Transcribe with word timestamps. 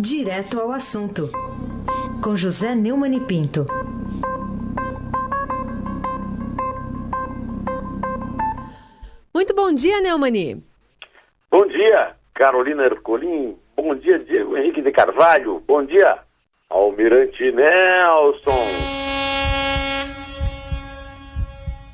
Direto 0.00 0.60
ao 0.60 0.70
assunto, 0.70 1.28
com 2.22 2.36
José 2.36 2.72
Neumann 2.72 3.16
e 3.16 3.20
Pinto. 3.20 3.66
Muito 9.34 9.52
bom 9.56 9.72
dia, 9.72 10.00
Neumani. 10.00 10.62
Bom 11.50 11.66
dia, 11.66 12.14
Carolina 12.32 12.84
Ercolim. 12.84 13.58
Bom 13.74 13.92
dia, 13.96 14.20
Diego 14.20 14.56
Henrique 14.56 14.82
de 14.82 14.92
Carvalho. 14.92 15.60
Bom 15.66 15.84
dia, 15.84 16.20
Almirante 16.70 17.50
Nelson. 17.50 18.52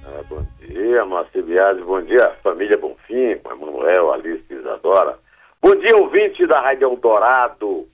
Ah, 0.04 0.22
bom 0.28 0.46
dia, 0.60 1.06
Márcio 1.06 1.42
Biasi. 1.42 1.80
Bom 1.80 2.02
dia, 2.02 2.36
família 2.42 2.76
Bonfim, 2.76 3.40
Emanuel, 3.50 4.12
Alice 4.12 4.44
e 4.50 4.54
Isadora. 4.56 5.18
Bom 5.62 5.74
dia, 5.76 5.96
ouvinte 5.96 6.46
da 6.46 6.60
Rádio 6.60 6.90
Eldorado, 6.90 7.88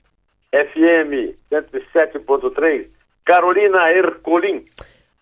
FM 0.53 1.35
107.3, 1.51 2.87
Carolina 3.25 3.91
Ercolim. 3.91 4.65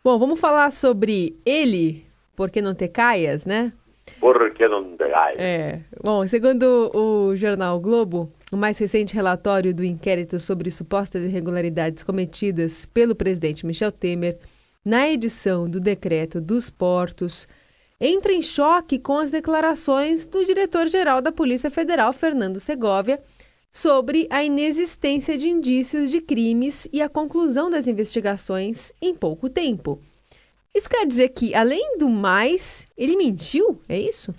Bom, 0.03 0.17
vamos 0.17 0.39
falar 0.39 0.71
sobre 0.71 1.37
ele, 1.45 2.05
porque 2.35 2.61
não 2.61 2.73
ter 2.73 2.87
caias, 2.87 3.45
né? 3.45 3.71
Porque 4.19 4.67
não 4.67 4.97
tem 4.97 5.13
ai. 5.13 5.35
É. 5.37 5.79
Bom, 6.03 6.27
segundo 6.27 6.91
o 6.95 7.35
jornal 7.35 7.79
Globo, 7.79 8.31
o 8.51 8.57
mais 8.57 8.77
recente 8.79 9.13
relatório 9.13 9.73
do 9.73 9.83
inquérito 9.83 10.39
sobre 10.39 10.71
supostas 10.71 11.23
irregularidades 11.23 12.03
cometidas 12.03 12.85
pelo 12.87 13.15
presidente 13.15 13.65
Michel 13.65 13.91
Temer 13.91 14.37
na 14.83 15.07
edição 15.09 15.69
do 15.69 15.79
decreto 15.79 16.41
dos 16.41 16.69
portos 16.69 17.47
entra 17.99 18.31
em 18.31 18.41
choque 18.41 18.97
com 18.97 19.17
as 19.17 19.29
declarações 19.29 20.25
do 20.25 20.43
diretor-geral 20.45 21.21
da 21.21 21.31
Polícia 21.31 21.69
Federal, 21.69 22.13
Fernando 22.13 22.59
Segovia, 22.59 23.19
sobre 23.71 24.27
a 24.29 24.43
inexistência 24.43 25.37
de 25.37 25.49
indícios 25.49 26.09
de 26.09 26.21
crimes 26.21 26.87
e 26.91 27.01
a 27.01 27.09
conclusão 27.09 27.69
das 27.69 27.87
investigações 27.87 28.91
em 29.01 29.15
pouco 29.15 29.49
tempo. 29.49 29.99
Isso 30.73 30.89
quer 30.89 31.05
dizer 31.05 31.29
que, 31.29 31.55
além 31.55 31.97
do 31.97 32.09
mais, 32.09 32.87
ele 32.97 33.15
mentiu? 33.15 33.81
É 33.87 33.97
isso? 33.97 34.33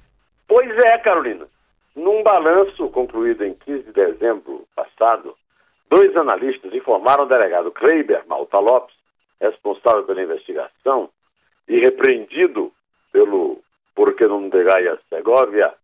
Pois 0.46 0.70
é, 0.84 0.98
Carolina. 0.98 1.46
Num 1.94 2.22
balanço 2.22 2.88
concluído 2.88 3.44
em 3.44 3.54
15 3.54 3.82
de 3.84 3.92
dezembro 3.92 4.64
passado, 4.74 5.34
dois 5.88 6.16
analistas 6.16 6.72
informaram 6.72 7.22
ao 7.22 7.28
delegado 7.28 7.72
Kleiber 7.72 8.22
Malta 8.26 8.58
Lopes, 8.58 8.94
responsável 9.40 10.04
pela 10.04 10.22
investigação 10.22 11.08
e 11.68 11.78
repreendido 11.80 12.72
pelo 13.12 13.60
porque 13.94 14.26
não 14.26 14.48
Gaia 14.48 14.98
Segovia, 15.08 15.74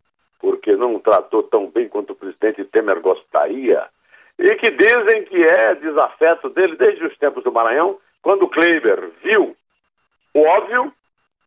porque 0.40 0.76
não 0.76 0.98
tratou 0.98 1.42
tão 1.42 1.68
bem 1.68 1.88
quanto 1.88 2.12
o 2.12 2.16
presidente 2.16 2.64
Temer 2.64 3.00
gostaria, 3.00 3.86
e 4.38 4.54
que 4.56 4.70
dizem 4.70 5.24
que 5.24 5.42
é 5.42 5.74
desafeto 5.76 6.50
dele 6.50 6.76
desde 6.76 7.04
os 7.04 7.16
tempos 7.16 7.42
do 7.42 7.52
Maranhão, 7.52 7.98
quando 8.22 8.48
Kleiber 8.48 9.10
viu 9.22 9.56
o 10.34 10.40
óbvio, 10.40 10.92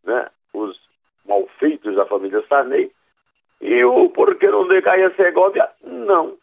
né, 0.04 0.28
os 0.54 0.80
malfeitos 1.26 1.95
da 1.95 2.06
família 2.06 2.44
Sarney, 2.48 2.92
e 3.62 3.84
o 3.84 4.10
porquê 4.10 4.48
não 4.48 4.67
decai 4.67 5.04
a 5.04 5.12
Segovia, 5.16 5.70
não. 5.84 6.38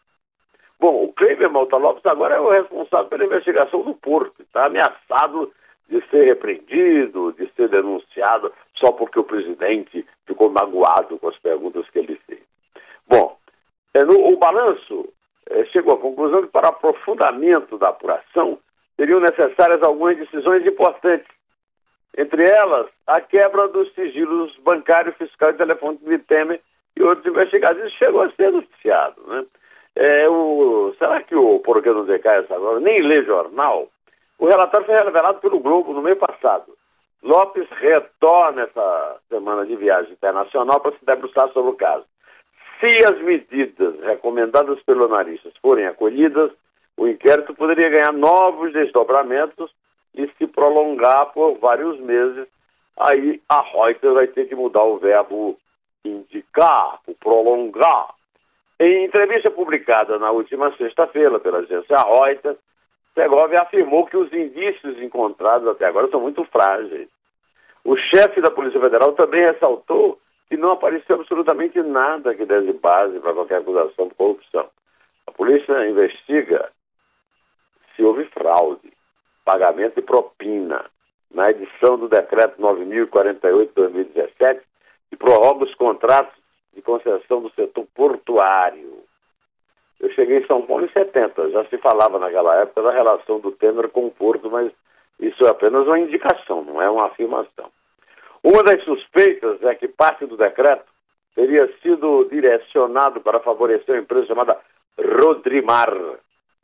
Bom, 0.79 1.05
o 1.05 1.13
Cleiber 1.13 1.49
Malta 1.49 1.75
Lopes 1.75 2.05
agora 2.05 2.35
é 2.35 2.39
o 2.39 2.51
responsável 2.51 3.07
pela 3.07 3.25
investigação 3.25 3.81
do 3.81 3.95
Porto, 3.95 4.41
está 4.41 4.67
ameaçado 4.67 5.51
de 5.89 6.01
ser 6.09 6.25
repreendido, 6.25 7.33
de 7.33 7.49
ser 7.53 7.69
denunciado, 7.69 8.53
só 8.75 8.91
porque 8.91 9.19
o 9.19 9.23
presidente 9.23 10.05
ficou 10.27 10.49
magoado 10.49 11.17
com 11.17 11.29
as 11.29 11.37
perguntas 11.39 11.89
que 11.89 11.99
ele 11.99 12.19
fez. 12.27 12.41
Bom, 13.07 13.37
é, 13.93 14.03
no, 14.03 14.33
o 14.33 14.37
balanço 14.37 15.07
é, 15.49 15.65
chegou 15.65 15.95
à 15.95 15.97
conclusão 15.97 16.43
que 16.43 16.51
para 16.51 16.69
aprofundamento 16.69 17.77
da 17.77 17.89
apuração 17.89 18.59
seriam 18.95 19.19
necessárias 19.19 19.81
algumas 19.81 20.17
decisões 20.17 20.65
importantes 20.65 21.37
entre 22.17 22.49
elas, 22.49 22.87
a 23.05 23.21
quebra 23.21 23.67
dos 23.67 23.93
sigilos 23.93 24.57
bancário, 24.63 25.13
fiscal 25.13 25.51
e 25.51 25.53
telefone 25.53 25.99
de 26.01 26.17
Temer 26.17 26.59
e 26.95 27.03
outros 27.03 27.27
investigados. 27.27 27.85
Isso 27.85 27.95
chegou 27.97 28.23
a 28.23 28.31
ser 28.31 28.51
noticiado. 28.51 29.21
Né? 29.27 29.45
É, 29.95 30.27
o, 30.27 30.95
será 30.97 31.21
que 31.21 31.35
o 31.35 31.59
Porquê 31.59 31.91
não 31.91 32.05
decai 32.05 32.39
essa 32.39 32.55
agora 32.55 32.79
nem 32.79 33.03
lê 33.03 33.23
jornal? 33.23 33.87
O 34.39 34.47
relatório 34.47 34.87
foi 34.87 34.95
revelado 34.95 35.39
pelo 35.39 35.59
Globo 35.59 35.93
no 35.93 36.01
mês 36.01 36.17
passado. 36.17 36.75
Lopes 37.23 37.67
retorna 37.69 38.63
essa 38.63 39.17
semana 39.29 39.65
de 39.65 39.75
viagem 39.75 40.13
internacional 40.13 40.79
para 40.79 40.91
se 40.91 41.05
debruçar 41.05 41.51
sobre 41.51 41.71
o 41.71 41.75
caso. 41.75 42.05
Se 42.79 43.03
as 43.05 43.19
medidas 43.21 43.99
recomendadas 44.01 44.81
pelo 44.83 45.05
analistas 45.05 45.53
forem 45.61 45.87
acolhidas, 45.87 46.51
o 46.95 47.07
inquérito 47.07 47.53
poderia 47.53 47.89
ganhar 47.89 48.13
novos 48.13 48.71
desdobramentos 48.71 49.71
e 50.13 50.27
se 50.37 50.47
prolongar 50.47 51.31
por 51.33 51.57
vários 51.59 51.99
meses, 51.99 52.47
aí 52.97 53.41
a 53.49 53.61
Reuters 53.61 54.13
vai 54.13 54.27
ter 54.27 54.47
que 54.47 54.55
mudar 54.55 54.83
o 54.83 54.97
verbo 54.97 55.57
indicar, 56.03 56.99
prolongar. 57.19 58.15
Em 58.79 59.05
entrevista 59.05 59.49
publicada 59.49 60.19
na 60.19 60.31
última 60.31 60.75
sexta-feira 60.77 61.39
pela 61.39 61.59
agência 61.59 61.97
Reuters, 61.97 62.57
Segovia 63.17 63.63
afirmou 63.63 64.05
que 64.05 64.15
os 64.15 64.31
indícios 64.31 65.01
encontrados 65.01 65.67
até 65.67 65.85
agora 65.85 66.07
são 66.09 66.21
muito 66.21 66.45
frágeis. 66.45 67.09
O 67.83 67.97
chefe 67.97 68.39
da 68.39 68.51
Polícia 68.51 68.79
Federal 68.79 69.13
também 69.13 69.41
ressaltou 69.41 70.19
que 70.47 70.55
não 70.55 70.73
apareceu 70.73 71.15
absolutamente 71.15 71.81
nada 71.81 72.35
que 72.35 72.45
desse 72.45 72.73
base 72.73 73.19
para 73.19 73.33
qualquer 73.33 73.57
acusação 73.57 74.07
de 74.07 74.13
corrupção. 74.13 74.69
A 75.25 75.31
polícia 75.31 75.89
investiga 75.89 76.69
se 77.95 78.03
houve 78.03 78.25
fraude 78.25 78.93
pagamento 79.43 79.95
de 79.95 80.03
propina, 80.03 80.85
na 81.31 81.49
edição 81.49 81.97
do 81.97 82.07
decreto 82.07 82.61
9048-2017, 82.61 84.61
que 85.09 85.17
prorroga 85.17 85.63
os 85.63 85.73
contratos 85.73 86.37
de 86.73 86.81
concessão 86.81 87.41
do 87.41 87.49
setor 87.51 87.85
portuário. 87.95 89.06
Eu 89.99 90.11
cheguei 90.11 90.39
em 90.39 90.45
São 90.45 90.61
Paulo 90.61 90.85
em 90.85 90.89
70, 90.89 91.49
já 91.49 91.65
se 91.65 91.77
falava 91.77 92.19
naquela 92.19 92.55
época 92.61 92.83
da 92.83 92.91
relação 92.91 93.39
do 93.39 93.51
Temer 93.51 93.89
com 93.89 94.07
o 94.07 94.11
Porto, 94.11 94.49
mas 94.49 94.71
isso 95.19 95.43
é 95.45 95.49
apenas 95.49 95.87
uma 95.87 95.99
indicação, 95.99 96.63
não 96.63 96.81
é 96.81 96.89
uma 96.89 97.07
afirmação. 97.07 97.69
Uma 98.43 98.63
das 98.63 98.83
suspeitas 98.83 99.61
é 99.63 99.73
que 99.73 99.87
parte 99.87 100.25
do 100.25 100.37
decreto 100.37 100.85
teria 101.35 101.67
sido 101.81 102.25
direcionado 102.25 103.21
para 103.21 103.39
favorecer 103.39 103.95
uma 103.95 104.01
empresa 104.01 104.27
chamada 104.27 104.57
Rodrimar, 104.97 105.93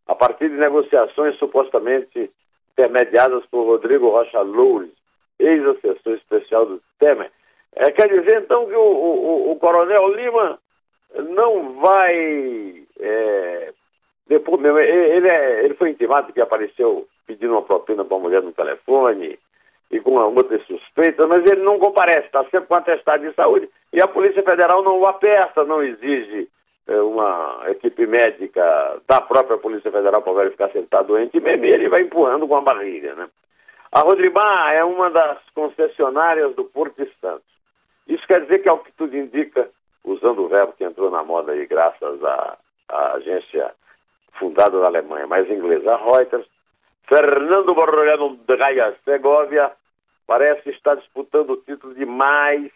a 0.08 0.16
partir 0.16 0.50
de 0.50 0.56
negociações 0.56 1.38
supostamente 1.38 2.30
intermediadas 2.72 3.46
por 3.48 3.66
Rodrigo 3.66 4.10
Rocha 4.10 4.42
Loures, 4.42 4.92
ex-assessor 5.40 6.14
especial 6.14 6.66
do 6.66 6.82
Temer. 7.00 7.32
É, 7.76 7.92
quer 7.92 8.08
dizer, 8.08 8.44
então, 8.44 8.68
que 8.68 8.76
o, 8.76 8.82
o, 8.82 9.52
o 9.52 9.56
Coronel 9.58 10.16
Lima 10.16 10.60
não 11.30 11.74
vai. 11.80 12.83
É, 13.00 13.74
depois, 14.28 14.64
ele, 14.64 15.30
é, 15.30 15.66
ele 15.66 15.74
foi 15.76 15.90
intimado 15.90 16.32
que 16.32 16.42
apareceu 16.42 17.08
pedindo 17.26 17.54
uma 17.54 17.62
propina 17.62 18.04
para 18.04 18.16
uma 18.16 18.24
mulher 18.24 18.42
no 18.42 18.52
telefone 18.52 19.40
e 19.92 20.00
com 20.00 20.12
uma 20.12 20.26
outra 20.26 20.58
suspeita, 20.66 21.28
mas 21.28 21.46
ele 21.46 21.62
não 21.62 21.78
comparece, 21.78 22.26
está 22.26 22.44
sempre 22.46 22.68
com 22.68 22.76
atestado 22.76 23.28
de 23.28 23.36
saúde. 23.36 23.70
E 23.92 24.02
a 24.02 24.08
Polícia 24.08 24.42
Federal 24.42 24.82
não 24.82 25.00
o 25.00 25.06
aperta, 25.06 25.64
não 25.64 25.84
exige 25.84 26.48
é, 26.88 26.96
uma 27.02 27.64
equipe 27.68 28.06
médica 28.08 29.02
da 29.08 29.22
própria 29.22 29.58
Polícia 29.58 29.92
Federal 29.92 30.22
para 30.22 30.34
verificar 30.34 30.70
se 30.72 30.78
ele 30.78 30.86
está 30.86 31.02
doente, 31.02 31.40
mesmo 31.40 31.66
ele 31.66 31.90
vai 31.90 32.02
empurrando 32.02 32.48
com 32.48 32.56
a 32.56 32.62
barriga. 32.62 33.14
Né? 33.14 33.28
A 33.92 34.02
Rodrimar 34.02 34.74
é 34.74 34.84
uma 34.84 35.10
das 35.12 35.38
concessionárias 35.54 36.56
do 36.56 36.66
Porto 36.66 37.04
de 37.04 37.12
Santos. 37.20 37.46
Isso 38.08 38.26
quer 38.28 38.42
dizer 38.42 38.60
que, 38.60 38.70
ao 38.70 38.80
que 38.80 38.92
tudo 38.94 39.16
indica, 39.16 39.70
usando 40.04 40.44
o 40.44 40.48
verbo 40.48 40.74
que 40.74 40.84
entrou 40.84 41.12
na 41.12 41.24
moda 41.24 41.52
aí, 41.52 41.66
graças 41.66 42.24
à, 42.24 42.58
à 42.94 43.14
agência 43.14 43.74
fundada 44.40 44.80
na 44.80 44.88
Alemanha, 44.88 45.28
mas 45.28 45.50
inglesa, 45.50 45.94
a 45.94 45.98
Reuters, 45.98 46.46
Fernando 47.08 47.74
Borrolano 47.74 48.38
de 48.38 48.58
Gaia 48.58 48.96
Segovia 49.04 49.72
parece 50.26 50.70
estar 50.70 50.96
disputando 50.96 51.52
o 51.52 51.58
título 51.58 51.94
de 51.94 52.06
mais 52.06 52.72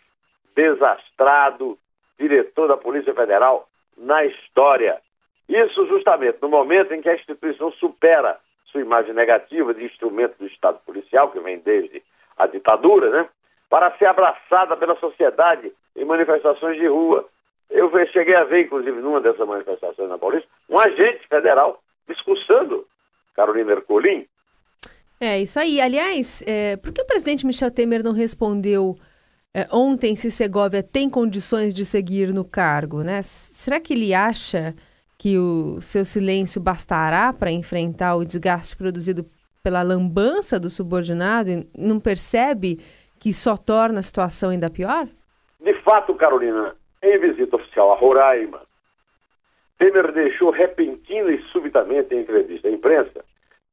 desastrado 0.56 1.78
diretor 2.20 2.68
da 2.68 2.78
Polícia 2.78 3.14
Federal 3.14 3.68
na 3.98 4.26
história. 4.26 5.00
Isso 5.48 5.86
justamente 5.88 6.40
no 6.42 6.50
momento 6.50 6.94
em 6.94 7.02
que 7.02 7.10
a 7.10 7.16
instituição 7.16 7.72
supera 7.74 8.38
sua 8.66 8.82
imagem 8.82 9.14
negativa 9.14 9.74
de 9.74 9.86
instrumento 9.86 10.38
do 10.38 10.48
Estado 10.48 10.80
policial, 10.86 11.32
que 11.32 11.40
vem 11.40 11.60
desde 11.60 12.04
a 12.38 12.48
ditadura, 12.48 13.10
né? 13.10 13.30
para 13.70 13.92
ser 13.98 14.06
abraçada 14.06 14.76
pela 14.76 14.96
sociedade 14.98 15.72
em 15.96 16.06
manifestações 16.06 16.78
de 16.78 16.88
rua. 16.88 17.26
Eu 17.70 17.92
cheguei 18.08 18.36
a 18.36 18.44
ver, 18.44 18.66
inclusive, 18.66 19.00
numa 19.02 19.22
dessas 19.22 19.48
manifestações 19.48 20.10
na 20.10 20.18
Paulista, 20.18 20.48
um 20.70 20.80
agente 20.80 21.28
federal 21.28 21.82
discursando, 22.08 22.86
Carolina 23.36 23.74
Ercolim. 23.74 24.26
É, 25.20 25.40
isso 25.40 25.60
aí. 25.60 25.82
Aliás, 25.82 26.44
é, 26.46 26.78
por 26.78 26.94
que 26.94 27.02
o 27.02 27.06
presidente 27.06 27.46
Michel 27.46 27.72
Temer 27.72 28.04
não 28.04 28.14
respondeu 28.14 28.96
é, 29.54 29.68
ontem 29.72 30.16
se 30.16 30.30
Segovia 30.30 30.84
tem 30.84 31.10
condições 31.10 31.74
de 31.74 31.84
seguir 31.84 32.34
no 32.34 32.46
cargo, 32.46 33.04
né? 33.04 33.22
Será 33.24 33.80
que 33.80 33.94
ele 33.94 34.14
acha 34.14 34.76
que 35.18 35.38
o 35.38 35.82
seu 35.82 36.06
silêncio 36.06 36.62
bastará 36.62 37.34
para 37.34 37.52
enfrentar 37.52 38.16
o 38.16 38.24
desgaste 38.24 38.78
produzido 38.78 39.26
pela 39.64 39.82
lambança 39.82 40.60
do 40.60 40.70
subordinado 40.70 41.50
e 41.50 41.68
não 41.76 42.00
percebe 42.00 42.80
que 43.20 43.34
só 43.34 43.58
torna 43.58 44.00
a 44.00 44.04
situação 44.04 44.52
ainda 44.52 44.70
pior? 44.70 45.08
De 45.60 45.74
fato, 45.82 46.14
Carolina, 46.14 46.76
em 47.02 47.18
visita 47.20 47.56
oficial 47.56 47.92
a 47.92 47.96
Roraima, 47.96 48.62
Temer 49.78 50.12
deixou 50.12 50.50
repentina 50.50 51.32
e 51.32 51.42
subitamente 51.52 52.14
em 52.14 52.20
entrevista 52.20 52.68
à 52.68 52.72
imprensa, 52.72 53.24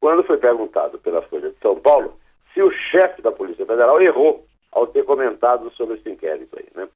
quando 0.00 0.22
foi 0.24 0.36
perguntado 0.36 0.98
pela 0.98 1.22
Folha 1.22 1.50
de 1.50 1.58
São 1.60 1.76
Paulo 1.80 2.18
se 2.52 2.62
o 2.62 2.70
chefe 2.70 3.22
da 3.22 3.32
Polícia 3.32 3.64
Federal 3.64 4.00
errou 4.00 4.44
ao 4.70 4.86
ter 4.86 5.04
comentado 5.04 5.70
sobre 5.72 5.96
esse 5.96 6.10
inquérito 6.10 6.58
aí, 6.58 6.66
né? 6.74 6.88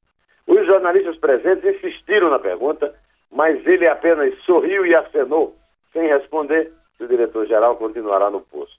Os 0.47 0.67
jornalistas 0.67 1.17
presentes 1.17 1.77
insistiram 1.77 2.31
na 2.31 2.39
pergunta, 2.39 2.95
mas 3.31 3.67
ele 3.67 3.87
apenas 3.87 4.35
sorriu 4.45 4.87
e 4.87 4.95
acenou, 4.95 5.55
sem 5.93 6.07
responder 6.09 6.73
se 6.97 7.05
o 7.05 7.09
diretor-geral 7.09 7.77
continuará 7.77 8.31
no 8.31 8.41
posto. 8.41 8.79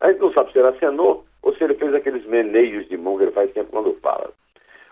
A 0.00 0.10
gente 0.10 0.20
não 0.20 0.32
sabe 0.32 0.52
se 0.52 0.58
ele 0.58 0.68
acenou 0.68 1.24
ou 1.42 1.54
se 1.54 1.64
ele 1.64 1.74
fez 1.74 1.94
aqueles 1.94 2.24
meneios 2.26 2.88
de 2.88 2.96
mão 2.96 3.16
que 3.16 3.24
ele 3.24 3.32
faz 3.32 3.52
sempre 3.52 3.70
quando 3.72 3.94
fala. 4.00 4.30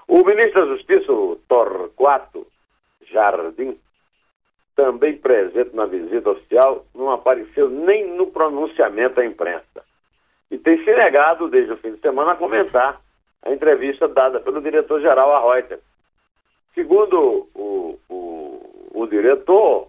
O 0.09 0.25
ministro 0.25 0.67
da 0.67 0.77
Justiça, 0.77 1.13
o 1.13 1.37
Torquato 1.49 2.47
Jardim, 3.11 3.79
também 4.77 5.17
presente 5.17 5.75
na 5.75 5.87
visita 5.87 6.31
oficial, 6.31 6.85
não 6.95 7.11
apareceu 7.11 7.69
nem 7.69 8.07
no 8.15 8.27
pronunciamento 8.29 9.21
à 9.21 9.25
imprensa. 9.25 9.83
E 10.51 10.59
tem 10.59 10.79
se 10.85 10.95
negado, 10.95 11.49
desde 11.49 11.73
o 11.73 11.77
fim 11.79 11.93
de 11.93 12.01
semana, 12.01 12.33
a 12.33 12.37
comentar 12.37 13.01
a 13.43 13.53
entrevista 13.53 14.07
dada 14.07 14.39
pelo 14.39 14.61
diretor-geral 14.61 15.33
a 15.35 15.55
Reuters. 15.55 15.81
Segundo 16.75 17.49
o, 17.55 17.99
o, 18.09 18.91
o 18.93 19.07
diretor, 19.07 19.89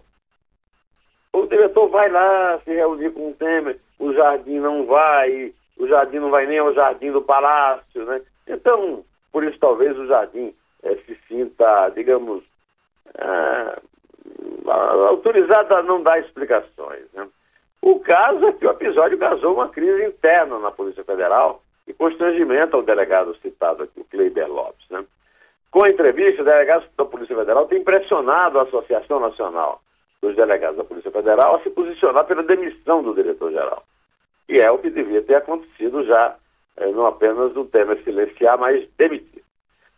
o 1.32 1.46
diretor 1.46 1.88
vai 1.88 2.10
lá 2.10 2.58
se 2.64 2.72
reunir 2.72 3.10
com 3.10 3.30
o 3.30 3.34
Temer, 3.34 3.78
o 3.98 4.12
Jardim 4.14 4.58
não 4.58 4.86
vai, 4.86 5.52
o 5.76 5.86
Jardim 5.86 6.18
não 6.18 6.30
vai 6.30 6.46
nem 6.46 6.58
ao 6.58 6.72
Jardim 6.72 7.12
do 7.12 7.22
Palácio, 7.22 8.04
né? 8.04 8.22
Então, 8.46 9.04
por 9.38 9.44
isso 9.44 9.58
talvez 9.60 9.96
o 9.96 10.04
Jardim 10.08 10.52
é, 10.82 10.96
se 10.96 11.16
sinta, 11.28 11.90
digamos, 11.90 12.42
é, 13.16 13.78
autorizado 14.66 15.76
a 15.76 15.82
não 15.84 16.02
dar 16.02 16.18
explicações. 16.18 17.04
Né? 17.14 17.24
O 17.80 18.00
caso 18.00 18.48
é 18.48 18.52
que 18.52 18.66
o 18.66 18.70
episódio 18.72 19.16
causou 19.16 19.54
uma 19.54 19.68
crise 19.68 20.06
interna 20.06 20.58
na 20.58 20.72
Polícia 20.72 21.04
Federal 21.04 21.62
e 21.86 21.94
constrangimento 21.94 22.74
ao 22.74 22.82
delegado 22.82 23.32
citado 23.36 23.84
aqui, 23.84 24.00
o 24.00 24.04
Kleiber 24.06 24.48
Lopes. 24.48 24.90
Né? 24.90 25.04
Com 25.70 25.84
a 25.84 25.88
entrevista, 25.88 26.42
o 26.42 26.44
delegado 26.44 26.88
da 26.96 27.04
Polícia 27.04 27.36
Federal 27.36 27.66
tem 27.66 27.84
pressionado 27.84 28.58
a 28.58 28.62
Associação 28.64 29.20
Nacional 29.20 29.80
dos 30.20 30.34
Delegados 30.34 30.78
da 30.78 30.84
Polícia 30.84 31.12
Federal 31.12 31.54
a 31.54 31.62
se 31.62 31.70
posicionar 31.70 32.24
pela 32.24 32.42
demissão 32.42 33.04
do 33.04 33.14
diretor-geral. 33.14 33.84
E 34.48 34.58
é 34.58 34.68
o 34.68 34.78
que 34.78 34.90
devia 34.90 35.22
ter 35.22 35.36
acontecido 35.36 36.02
já, 36.02 36.34
não 36.86 37.06
apenas 37.06 37.56
o 37.56 37.64
Temer 37.64 38.02
silenciar, 38.04 38.58
mas 38.58 38.88
demitir. 38.96 39.42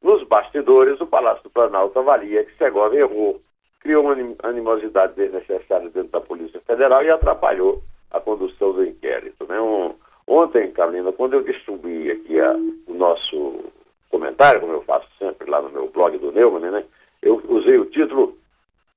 Nos 0.03 0.23
bastidores, 0.27 1.01
o 1.01 1.07
Palácio 1.07 1.45
do 1.45 1.51
Planalto 1.51 1.99
avalia 1.99 2.45
que 2.45 2.57
Segovia 2.57 3.01
errou, 3.01 3.41
criou 3.81 4.05
uma 4.05 4.17
animosidade 4.43 5.15
desnecessária 5.15 5.91
dentro 5.91 6.11
da 6.11 6.21
Polícia 6.21 6.61
Federal 6.61 7.03
e 7.03 7.11
atrapalhou 7.11 7.83
a 8.11 8.21
condução 8.21 8.73
do 8.73 8.85
inquérito. 8.85 9.47
Né? 9.47 9.61
Um, 9.61 9.95
ontem, 10.27 10.73
Carolina, 10.73 11.13
quando 11.13 11.35
eu 11.35 11.43
distribuí 11.43 12.11
aqui 12.11 12.41
a, 12.41 12.53
o 12.87 12.95
nosso 12.95 13.65
comentário, 14.11 14.61
como 14.61 14.73
eu 14.73 14.83
faço 14.83 15.07
sempre 15.19 15.51
lá 15.51 15.61
no 15.61 15.71
meu 15.71 15.89
blog 15.89 16.17
do 16.19 16.33
Neumann, 16.33 16.71
né? 16.71 16.85
eu 17.23 17.43
usei 17.49 17.79
o 17.79 17.87
título 17.87 18.37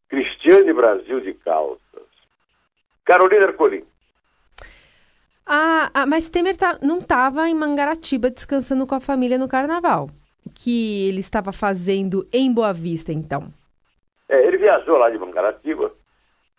Cristiane 0.09 0.71
Brasil 0.73 1.19
de 1.19 1.33
Calças. 1.33 1.81
Carolina 3.05 3.45
Ercolim. 3.45 3.83
Mas 6.07 6.29
Temer 6.29 6.55
tá, 6.57 6.77
não 6.81 6.99
estava 6.99 7.49
em 7.49 7.55
Mangaratiba 7.55 8.29
descansando 8.29 8.85
com 8.85 8.95
a 8.95 8.99
família 8.99 9.37
no 9.37 9.47
carnaval. 9.47 10.09
O 10.45 10.49
que 10.49 11.07
ele 11.07 11.19
estava 11.19 11.51
fazendo 11.51 12.27
em 12.31 12.53
Boa 12.53 12.73
Vista, 12.73 13.11
então? 13.11 13.47
É, 14.29 14.45
ele 14.45 14.57
viajou 14.57 14.97
lá 14.97 15.09
de 15.09 15.17
Mangaratiba, 15.17 15.91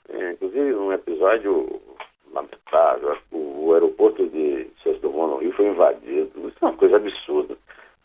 é, 0.08 0.32
inclusive 0.32 0.72
num 0.72 0.92
episódio 0.92 1.80
lamentável. 2.32 3.16
O, 3.30 3.66
o 3.66 3.74
aeroporto 3.74 4.26
de 4.28 4.68
Santos 4.82 5.00
Dumont 5.00 5.42
Rio 5.42 5.52
foi 5.52 5.66
invadido. 5.66 6.48
Isso 6.48 6.56
é 6.60 6.66
uma 6.66 6.76
coisa 6.76 6.96
absurda. 6.96 7.56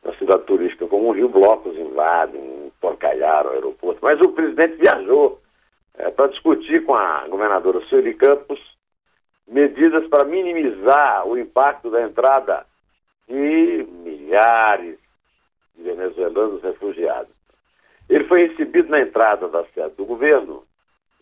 Na 0.03 0.13
cidade 0.15 0.43
turística 0.43 0.87
como 0.87 1.09
o 1.09 1.11
Rio, 1.11 1.29
blocos 1.29 1.77
invadem, 1.77 2.71
porcalharam 2.79 3.49
o 3.49 3.53
aeroporto. 3.53 3.99
Mas 4.01 4.19
o 4.21 4.31
presidente 4.31 4.77
viajou 4.77 5.39
é, 5.97 6.09
para 6.09 6.27
discutir 6.27 6.85
com 6.85 6.95
a 6.95 7.27
governadora 7.27 7.81
Sueli 7.81 8.13
Campos 8.13 8.59
medidas 9.49 10.07
para 10.07 10.25
minimizar 10.25 11.27
o 11.27 11.37
impacto 11.37 11.89
da 11.89 12.03
entrada 12.03 12.65
de 13.27 13.87
milhares 14.03 14.97
de 15.75 15.83
venezuelanos 15.83 16.61
refugiados. 16.61 17.33
Ele 18.07 18.23
foi 18.25 18.47
recebido 18.47 18.89
na 18.89 19.01
entrada 19.01 19.47
da 19.47 19.63
sede 19.65 19.95
do 19.95 20.05
governo, 20.05 20.63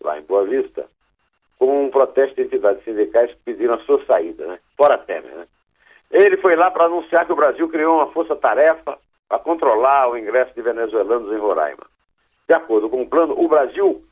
lá 0.00 0.18
em 0.18 0.22
Boa 0.22 0.44
Vista, 0.44 0.86
com 1.58 1.86
um 1.86 1.90
protesto 1.90 2.36
de 2.36 2.42
entidades 2.42 2.84
sindicais 2.84 3.30
que 3.30 3.38
pediram 3.44 3.74
a 3.74 3.80
sua 3.80 4.04
saída, 4.04 4.46
né? 4.46 4.58
fora 4.76 4.96
Temer. 4.98 5.34
Né? 5.34 5.46
Ele 6.10 6.36
foi 6.38 6.54
lá 6.54 6.70
para 6.70 6.84
anunciar 6.84 7.26
que 7.26 7.32
o 7.32 7.36
Brasil 7.36 7.68
criou 7.68 7.96
uma 7.96 8.12
força-tarefa 8.12 8.98
para 9.28 9.38
controlar 9.38 10.08
o 10.08 10.16
ingresso 10.16 10.54
de 10.54 10.62
venezuelanos 10.62 11.32
em 11.32 11.38
Roraima. 11.38 11.86
De 12.48 12.54
acordo 12.54 12.88
com 12.88 13.02
o 13.02 13.08
plano, 13.08 13.34
o 13.38 13.48
Brasil 13.48 14.02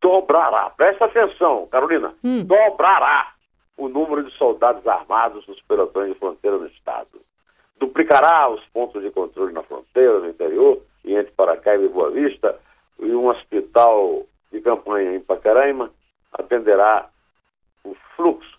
dobrará, 0.00 0.70
presta 0.70 1.04
atenção, 1.04 1.68
Carolina, 1.70 2.14
hum. 2.24 2.42
dobrará 2.44 3.33
o 3.76 3.88
número 3.88 4.22
de 4.22 4.30
soldados 4.36 4.86
armados 4.86 5.46
nos 5.46 5.60
pelotões 5.62 6.12
de 6.12 6.18
fronteira 6.18 6.58
do 6.58 6.66
Estado. 6.66 7.20
Duplicará 7.78 8.48
os 8.48 8.64
pontos 8.66 9.02
de 9.02 9.10
controle 9.10 9.52
na 9.52 9.62
fronteira, 9.62 10.20
no 10.20 10.28
interior, 10.28 10.80
e 11.04 11.14
entre 11.14 11.32
Paracaiba 11.32 11.84
e 11.84 11.88
Boa 11.88 12.10
Vista, 12.10 12.58
e 12.98 13.12
um 13.14 13.26
hospital 13.26 14.24
de 14.52 14.60
campanha 14.60 15.14
em 15.14 15.20
Pacaraima 15.20 15.90
atenderá 16.32 17.08
o 17.84 17.94
fluxo 18.16 18.58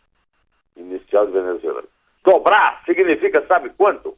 inicial 0.75 1.25
de 1.27 1.33
venezuelanos. 1.33 1.89
Dobrar 2.23 2.83
significa, 2.85 3.45
sabe 3.47 3.69
quanto? 3.71 4.15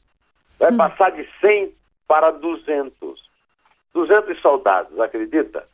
Vai 0.59 0.71
hum. 0.71 0.77
passar 0.77 1.11
de 1.11 1.27
100 1.39 1.73
para 2.07 2.31
200. 2.31 3.27
200 3.93 4.41
soldados, 4.41 4.99
acredita? 4.99 5.67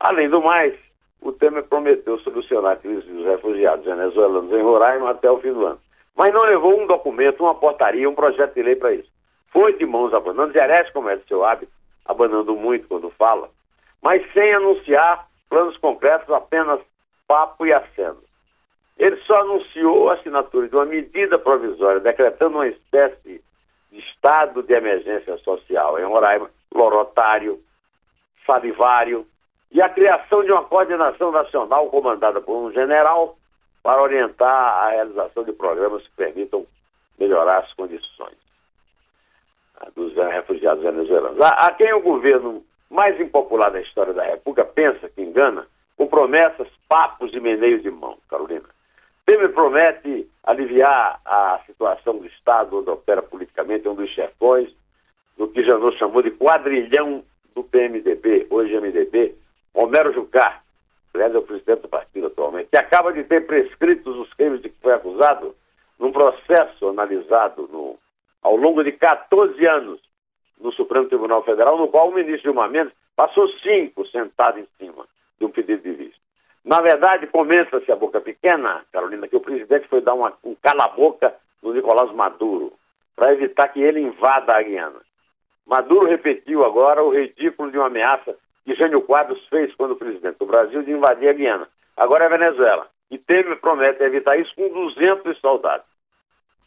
Além 0.00 0.28
do 0.28 0.42
mais, 0.42 0.74
o 1.20 1.32
Temer 1.32 1.64
prometeu 1.64 2.18
solucionar 2.20 2.72
a 2.72 2.76
crise 2.76 3.06
dos 3.06 3.24
refugiados 3.24 3.84
venezuelanos 3.84 4.52
em 4.52 4.62
Roraima 4.62 5.10
até 5.10 5.30
o 5.30 5.38
fim 5.38 5.52
do 5.52 5.66
ano. 5.66 5.80
Mas 6.14 6.32
não 6.32 6.42
levou 6.42 6.80
um 6.80 6.86
documento, 6.86 7.42
uma 7.42 7.54
portaria, 7.54 8.08
um 8.08 8.14
projeto 8.14 8.54
de 8.54 8.62
lei 8.62 8.76
para 8.76 8.94
isso. 8.94 9.10
Foi 9.52 9.72
de 9.74 9.86
mãos 9.86 10.12
abanando, 10.14 10.52
Gerés, 10.52 10.90
do 10.92 11.28
seu 11.28 11.44
hábito, 11.44 11.72
abanando 12.04 12.54
muito 12.56 12.88
quando 12.88 13.10
fala, 13.10 13.50
mas 14.02 14.22
sem 14.32 14.54
anunciar 14.54 15.26
planos 15.48 15.76
concretos, 15.78 16.30
apenas 16.30 16.80
papo 17.26 17.66
e 17.66 17.72
aceno. 17.72 18.18
Ele 18.98 19.16
só 19.26 19.40
anunciou 19.40 20.08
a 20.08 20.14
assinatura 20.14 20.68
de 20.68 20.74
uma 20.74 20.86
medida 20.86 21.38
provisória 21.38 22.00
decretando 22.00 22.56
uma 22.56 22.68
espécie 22.68 23.42
de 23.90 23.98
estado 23.98 24.62
de 24.62 24.72
emergência 24.72 25.36
social 25.38 25.98
em 25.98 26.04
Roraima, 26.04 26.50
lorotário, 26.72 27.60
salivário, 28.46 29.26
e 29.76 29.82
a 29.82 29.90
criação 29.90 30.42
de 30.42 30.50
uma 30.50 30.64
coordenação 30.64 31.30
nacional 31.30 31.90
comandada 31.90 32.40
por 32.40 32.56
um 32.56 32.72
general 32.72 33.36
para 33.82 34.00
orientar 34.00 34.50
a 34.50 34.88
realização 34.88 35.44
de 35.44 35.52
programas 35.52 36.02
que 36.02 36.16
permitam 36.16 36.66
melhorar 37.18 37.58
as 37.58 37.70
condições 37.74 38.38
dos 39.94 40.14
refugiados 40.14 40.82
venezuelanos. 40.82 41.38
A, 41.42 41.70
quem 41.72 41.92
o 41.92 42.00
governo 42.00 42.64
mais 42.88 43.20
impopular 43.20 43.70
da 43.70 43.82
história 43.82 44.14
da 44.14 44.24
República 44.24 44.64
pensa 44.64 45.10
que 45.10 45.20
engana, 45.20 45.66
com 45.94 46.06
promessas, 46.06 46.68
papos 46.88 47.34
e 47.34 47.38
meneios 47.38 47.82
de 47.82 47.90
mão, 47.90 48.16
Carolina. 48.30 48.64
Temer 49.26 49.52
promete 49.52 50.26
aliviar 50.42 51.20
a 51.22 51.60
situação 51.66 52.16
do 52.16 52.26
Estado 52.26 52.78
onde 52.78 52.88
opera 52.88 53.20
politicamente 53.20 53.86
um 53.86 53.94
dos 53.94 54.08
chefões, 54.08 54.70
do 55.36 55.46
que 55.48 55.62
Janot 55.62 55.98
chamou 55.98 56.22
de 56.22 56.30
quadrilhão 56.30 57.22
do 57.54 57.62
PMDB, 57.62 58.46
hoje 58.48 58.74
MDB, 58.80 59.36
Romero 59.76 60.10
Jucá, 60.10 60.62
aliás 61.12 61.34
é 61.34 61.38
o 61.38 61.42
presidente 61.42 61.82
do 61.82 61.88
partido 61.88 62.28
atualmente, 62.28 62.70
que 62.70 62.78
acaba 62.78 63.12
de 63.12 63.22
ter 63.24 63.46
prescritos 63.46 64.16
os 64.16 64.32
crimes 64.32 64.62
de 64.62 64.70
que 64.70 64.80
foi 64.80 64.94
acusado 64.94 65.54
num 65.98 66.10
processo 66.10 66.88
analisado 66.88 67.68
no 67.70 67.98
ao 68.42 68.56
longo 68.56 68.82
de 68.82 68.92
14 68.92 69.66
anos 69.66 70.00
no 70.58 70.72
Supremo 70.72 71.08
Tribunal 71.08 71.42
Federal, 71.42 71.76
no 71.76 71.88
qual 71.88 72.08
o 72.08 72.14
ministro 72.14 72.44
Gilmar 72.44 72.70
Mendes 72.70 72.94
passou 73.14 73.48
cinco 73.58 74.06
sentado 74.06 74.58
em 74.58 74.66
cima 74.78 75.04
de 75.38 75.44
um 75.44 75.50
pedido 75.50 75.82
de 75.82 75.92
vista. 75.92 76.20
Na 76.64 76.80
verdade, 76.80 77.26
comenta-se 77.26 77.92
a 77.92 77.96
boca 77.96 78.20
pequena, 78.20 78.82
Carolina, 78.90 79.28
que 79.28 79.36
o 79.36 79.40
presidente 79.40 79.88
foi 79.88 80.00
dar 80.00 80.14
uma, 80.14 80.32
um 80.42 80.54
cala-boca 80.54 81.34
no 81.62 81.74
Nicolás 81.74 82.10
Maduro, 82.12 82.72
para 83.14 83.32
evitar 83.32 83.68
que 83.68 83.82
ele 83.82 84.00
invada 84.00 84.54
a 84.54 84.62
Guiana. 84.62 85.00
Maduro 85.66 86.06
repetiu 86.06 86.64
agora 86.64 87.02
o 87.02 87.10
ridículo 87.10 87.70
de 87.70 87.78
uma 87.78 87.88
ameaça 87.88 88.36
que 88.66 88.74
Jânio 88.74 89.00
Quadros 89.00 89.40
fez 89.48 89.72
quando 89.76 89.94
presidente 89.94 90.38
do 90.38 90.46
Brasil 90.46 90.82
de 90.82 90.90
invadir 90.90 91.28
a 91.28 91.32
Guiana. 91.32 91.68
Agora 91.96 92.24
é 92.24 92.26
a 92.26 92.36
Venezuela. 92.36 92.88
E 93.08 93.16
teve, 93.16 93.54
promete 93.56 94.02
evitar 94.02 94.36
isso 94.36 94.52
com 94.56 94.68
200 94.68 95.38
soldados. 95.38 95.86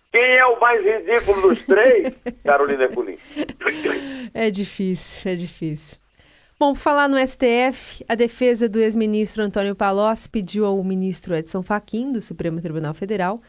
Quem 0.10 0.38
é 0.38 0.46
o 0.46 0.60
mais 0.60 0.82
ridículo 0.82 1.50
dos 1.50 1.66
três? 1.66 2.16
Carolina 2.44 2.86
Ercolim. 2.86 3.18
É 4.34 4.50
difícil, 4.50 5.30
é 5.30 5.36
difícil. 5.36 5.98
Bom, 6.58 6.74
falar 6.74 7.10
no 7.10 7.18
STF, 7.18 8.04
a 8.08 8.16
defesa 8.16 8.68
do 8.68 8.80
ex-ministro 8.80 9.44
Antônio 9.44 9.76
Palocci 9.76 10.30
pediu 10.30 10.66
ao 10.66 10.82
ministro 10.84 11.36
Edson 11.36 11.62
Fachin, 11.62 12.12
do 12.12 12.22
Supremo 12.22 12.62
Tribunal 12.62 12.94
Federal, 12.94 13.42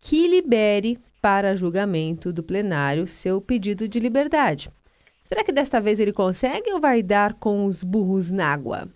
que 0.00 0.28
libere 0.28 0.98
para 1.22 1.56
julgamento 1.56 2.32
do 2.32 2.42
plenário 2.42 3.06
seu 3.06 3.40
pedido 3.40 3.88
de 3.88 3.98
liberdade. 3.98 4.68
Será 5.34 5.42
que 5.42 5.50
desta 5.50 5.80
vez 5.80 5.98
ele 5.98 6.12
consegue 6.12 6.72
ou 6.72 6.80
vai 6.80 7.02
dar 7.02 7.34
com 7.34 7.64
os 7.64 7.82
burros 7.82 8.30
na 8.30 8.52
água? 8.52 8.86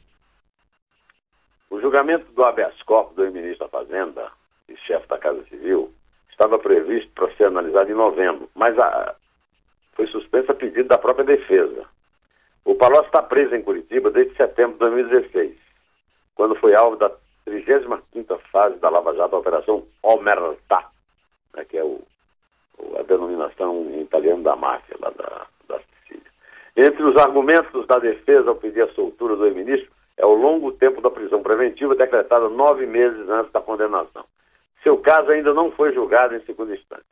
O 1.68 1.80
julgamento 1.80 2.30
do 2.30 2.45
habeas 2.45 2.80
corpus 2.85 3.16
do 3.16 3.25
ex-ministro 3.25 3.66
da 3.66 3.68
Fazenda 3.68 4.30
e 4.68 4.76
chefe 4.76 5.09
da 5.09 5.18
Casa 5.18 5.42
Civil 5.49 5.92
estava 6.30 6.57
previsto 6.57 7.11
para 7.11 7.35
ser 7.35 7.47
analisado 7.47 7.90
em 7.90 7.95
novembro, 7.95 8.49
mas 8.54 8.78
a, 8.78 9.16
foi 9.95 10.07
suspenso 10.07 10.52
a 10.52 10.54
pedido 10.54 10.88
da 10.88 10.97
própria 10.97 11.25
defesa. 11.25 11.85
O 12.64 12.76
Palocci 12.76 13.07
está 13.07 13.21
preso 13.21 13.57
em 13.57 13.62
Curitiba 13.64 14.09
desde 14.09 14.37
setembro 14.37 14.75
de 14.75 14.78
2016, 14.78 15.59
quando 16.37 16.54
foi 16.54 16.73
alvo 16.76 16.95
da 16.99 17.11
35ª 17.49 18.38
fase 18.52 18.78
da 18.78 18.88
Lava 18.88 19.12
Jato, 19.16 19.35
a 19.35 19.40
Operação 19.40 19.85
Omerta, 20.04 20.85
né, 21.57 21.64
que 21.64 21.76
é 21.76 21.83
o, 21.83 22.00
a 22.97 23.02
denominação 23.02 23.90
em 23.90 24.02
italiano 24.02 24.45
da 24.45 24.54
máfia 24.54 24.97
lá 25.00 25.11
da. 25.11 25.57
Entre 26.80 27.02
os 27.02 27.16
argumentos 27.16 27.85
da 27.88 27.99
defesa 27.99 28.50
ao 28.50 28.54
pedir 28.54 28.82
a 28.82 28.94
soltura 28.94 29.35
do 29.35 29.44
ex-ministro 29.47 29.90
é 30.16 30.25
o 30.25 30.32
longo 30.32 30.70
tempo 30.70 31.00
da 31.00 31.11
prisão 31.11 31.42
preventiva 31.42 31.97
decretada 31.97 32.49
nove 32.49 32.87
meses 32.87 33.28
antes 33.28 33.50
da 33.50 33.61
condenação. 33.61 34.25
Seu 34.85 34.97
caso 34.97 35.32
ainda 35.32 35.52
não 35.52 35.73
foi 35.73 35.92
julgado 35.92 36.37
em 36.37 36.44
segunda 36.44 36.73
instância. 36.73 37.04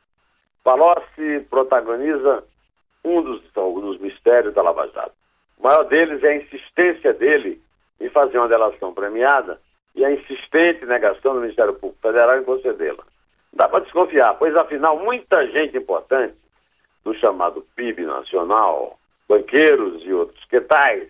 Palocci 0.63 1.45
protagoniza 1.49 2.45
um 3.03 3.21
dos, 3.21 3.41
dos 3.53 3.99
mistérios 3.99 4.53
da 4.53 4.61
Lava 4.61 4.87
Jato. 4.87 5.11
O 5.59 5.63
maior 5.63 5.83
deles 5.83 6.23
é 6.23 6.29
a 6.29 6.37
insistência 6.37 7.13
dele 7.13 7.61
em 7.99 8.07
fazer 8.07 8.37
uma 8.37 8.47
delação 8.47 8.93
premiada 8.93 9.59
e 9.93 10.05
a 10.05 10.11
insistente 10.13 10.85
negação 10.85 11.33
do 11.33 11.41
Ministério 11.41 11.73
Público 11.73 12.01
Federal 12.01 12.39
em 12.39 12.45
concedê-la. 12.45 13.03
Dá 13.51 13.67
para 13.67 13.83
desconfiar, 13.83 14.33
pois 14.35 14.55
afinal 14.55 14.97
muita 14.97 15.45
gente 15.47 15.75
importante 15.75 16.35
do 17.03 17.13
chamado 17.15 17.67
PIB 17.75 18.05
nacional, 18.05 18.97
banqueiros 19.27 20.03
e 20.03 20.13
outros 20.13 20.43
que 20.45 20.61
tais, 20.61 21.07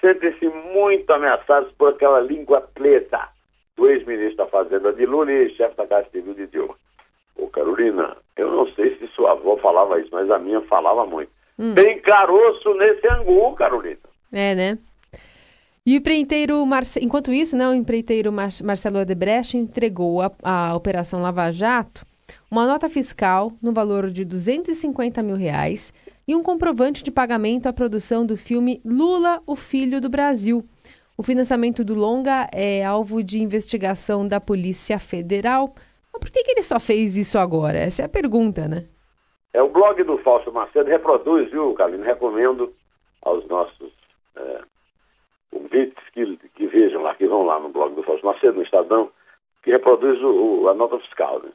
sentem-se 0.00 0.48
muito 0.48 1.10
ameaçados 1.10 1.70
por 1.72 1.90
aquela 1.90 2.20
língua 2.20 2.60
preta 2.74 3.28
do 3.76 3.88
ex-ministro 3.88 4.36
da 4.36 4.46
Fazenda 4.46 4.92
de 4.92 5.06
Lula 5.06 5.32
e 5.32 5.54
chefe 5.54 5.76
da 5.76 5.86
Casa 5.86 6.08
Civil 6.10 6.34
de 6.34 6.46
Dilma. 6.46 6.74
Ô 7.36 7.46
Carolina, 7.48 8.16
eu 8.36 8.50
não 8.50 8.66
sei 8.72 8.96
se 8.96 9.06
sua 9.08 9.32
avó 9.32 9.56
falava 9.58 10.00
isso, 10.00 10.10
mas 10.12 10.30
a 10.30 10.38
minha 10.38 10.60
falava 10.62 11.06
muito. 11.06 11.30
Hum. 11.58 11.74
Tem 11.74 12.00
caroço 12.00 12.74
nesse 12.74 13.06
angu, 13.08 13.54
Carolina. 13.54 13.98
É, 14.32 14.54
né? 14.54 14.78
E 15.84 15.94
o 15.94 15.96
empreiteiro, 15.96 16.64
Marce... 16.66 17.02
enquanto 17.02 17.32
isso, 17.32 17.56
né, 17.56 17.66
o 17.68 17.74
empreiteiro 17.74 18.30
Mar... 18.30 18.50
Marcelo 18.62 18.98
Odebrecht 18.98 19.56
entregou 19.56 20.20
a, 20.22 20.30
a 20.42 20.74
Operação 20.74 21.22
Lava 21.22 21.50
Jato 21.50 22.04
uma 22.50 22.66
nota 22.66 22.88
fiscal 22.88 23.52
no 23.62 23.72
valor 23.72 24.10
de 24.10 24.24
250 24.24 25.22
mil 25.22 25.36
reais 25.36 25.92
e 26.30 26.34
um 26.36 26.44
comprovante 26.44 27.02
de 27.02 27.10
pagamento 27.10 27.66
à 27.66 27.72
produção 27.72 28.24
do 28.24 28.36
filme 28.36 28.80
Lula, 28.84 29.42
o 29.48 29.56
Filho 29.56 30.00
do 30.00 30.08
Brasil. 30.08 30.62
O 31.18 31.24
financiamento 31.24 31.82
do 31.82 31.92
longa 31.92 32.48
é 32.54 32.84
alvo 32.84 33.20
de 33.20 33.42
investigação 33.42 34.28
da 34.28 34.40
Polícia 34.40 34.96
Federal. 35.00 35.74
Mas 36.12 36.20
por 36.20 36.30
que, 36.30 36.44
que 36.44 36.52
ele 36.52 36.62
só 36.62 36.78
fez 36.78 37.16
isso 37.16 37.36
agora? 37.36 37.78
Essa 37.78 38.02
é 38.02 38.04
a 38.04 38.08
pergunta, 38.08 38.68
né? 38.68 38.86
É 39.52 39.60
o 39.60 39.68
blog 39.68 40.00
do 40.04 40.18
Fausto 40.18 40.52
Macedo, 40.52 40.88
reproduz, 40.88 41.50
viu, 41.50 41.74
Carlinhos? 41.74 42.06
Recomendo 42.06 42.72
aos 43.22 43.44
nossos 43.48 43.90
é, 44.36 44.60
ouvintes 45.50 46.04
que, 46.14 46.36
que 46.54 46.68
vejam 46.68 47.02
lá, 47.02 47.16
que 47.16 47.26
vão 47.26 47.42
lá 47.42 47.58
no 47.58 47.70
blog 47.70 47.92
do 47.96 48.04
Fausto 48.04 48.24
Macedo, 48.24 48.58
no 48.58 48.62
Estadão, 48.62 49.10
que 49.64 49.72
reproduz 49.72 50.22
o, 50.22 50.68
a 50.68 50.74
nota 50.74 50.96
fiscal. 51.00 51.40
Né? 51.42 51.50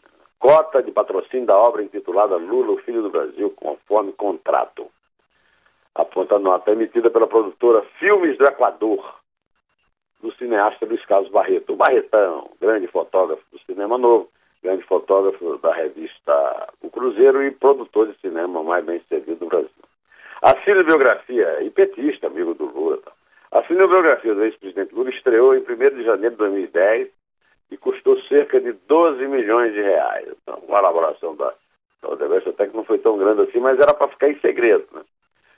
Cota 0.46 0.84
de 0.84 0.92
patrocínio 0.92 1.48
da 1.48 1.58
obra 1.58 1.82
intitulada 1.82 2.36
Lula, 2.36 2.74
o 2.74 2.78
Filho 2.78 3.02
do 3.02 3.10
Brasil, 3.10 3.50
conforme 3.56 4.12
contrato. 4.12 4.86
Aponta 5.96 6.36
a 6.36 6.40
nota 6.40 6.70
emitida 6.70 7.10
pela 7.10 7.25
produtora 7.25 7.82
Filmes 7.98 8.38
do 8.38 8.46
Equador, 8.46 9.16
do 10.22 10.32
cineasta 10.34 10.86
Luiz 10.86 11.04
Carlos 11.08 11.32
Barreto. 11.32 11.74
O 11.74 11.75
Barretão, 11.75 12.52
grande 12.62 12.86
fotógrafo 12.86 13.42
do 13.52 13.58
cinema 13.62 13.98
novo, 13.98 14.30
grande 14.62 14.84
fotógrafo 14.84 15.58
da 15.58 15.74
revista 15.74 16.70
O 16.84 16.92
Cruzeiro 16.92 17.42
e 17.42 17.50
produtor 17.50 18.10
de 18.10 18.20
cinema 18.20 18.62
mais 18.62 18.86
bem 18.86 19.02
servido 19.10 19.40
do 19.40 19.48
Brasil. 19.48 19.72
A 20.44 20.62
cinebiografia, 20.62 21.64
e 21.64 21.72
petista, 21.72 22.28
amigo 22.28 22.54
do 22.54 22.66
Lula. 22.66 22.98
Tá? 22.98 23.12
A 23.52 23.64
cinebiografia 23.64 24.36
do 24.36 24.44
ex-presidente 24.44 24.94
Lula 24.94 25.10
estreou 25.10 25.56
em 25.56 25.62
1 25.62 25.96
de 25.96 26.04
janeiro 26.04 26.36
de 26.36 26.38
2010 26.38 27.10
e 27.72 27.77
custou 27.77 28.19
cerca 28.24 28.60
de 28.60 28.74
12 28.74 29.27
milhões 29.27 29.74
de 29.74 29.81
reais. 29.81 30.27
Então, 30.41 30.62
uma 30.67 30.79
elaboração 30.79 31.36
da, 31.36 31.53
da 32.01 32.10
Odebrecht 32.10 32.50
até 32.50 32.67
que 32.67 32.75
não 32.75 32.84
foi 32.84 33.00
tão 33.00 33.17
grande 33.17 33.41
assim, 33.41 33.60
mas 33.60 33.79
era 33.79 33.93
para 33.93 34.07
ficar 34.10 34.29
em 34.29 34.39
segredo. 34.39 34.86
Né? 34.93 35.01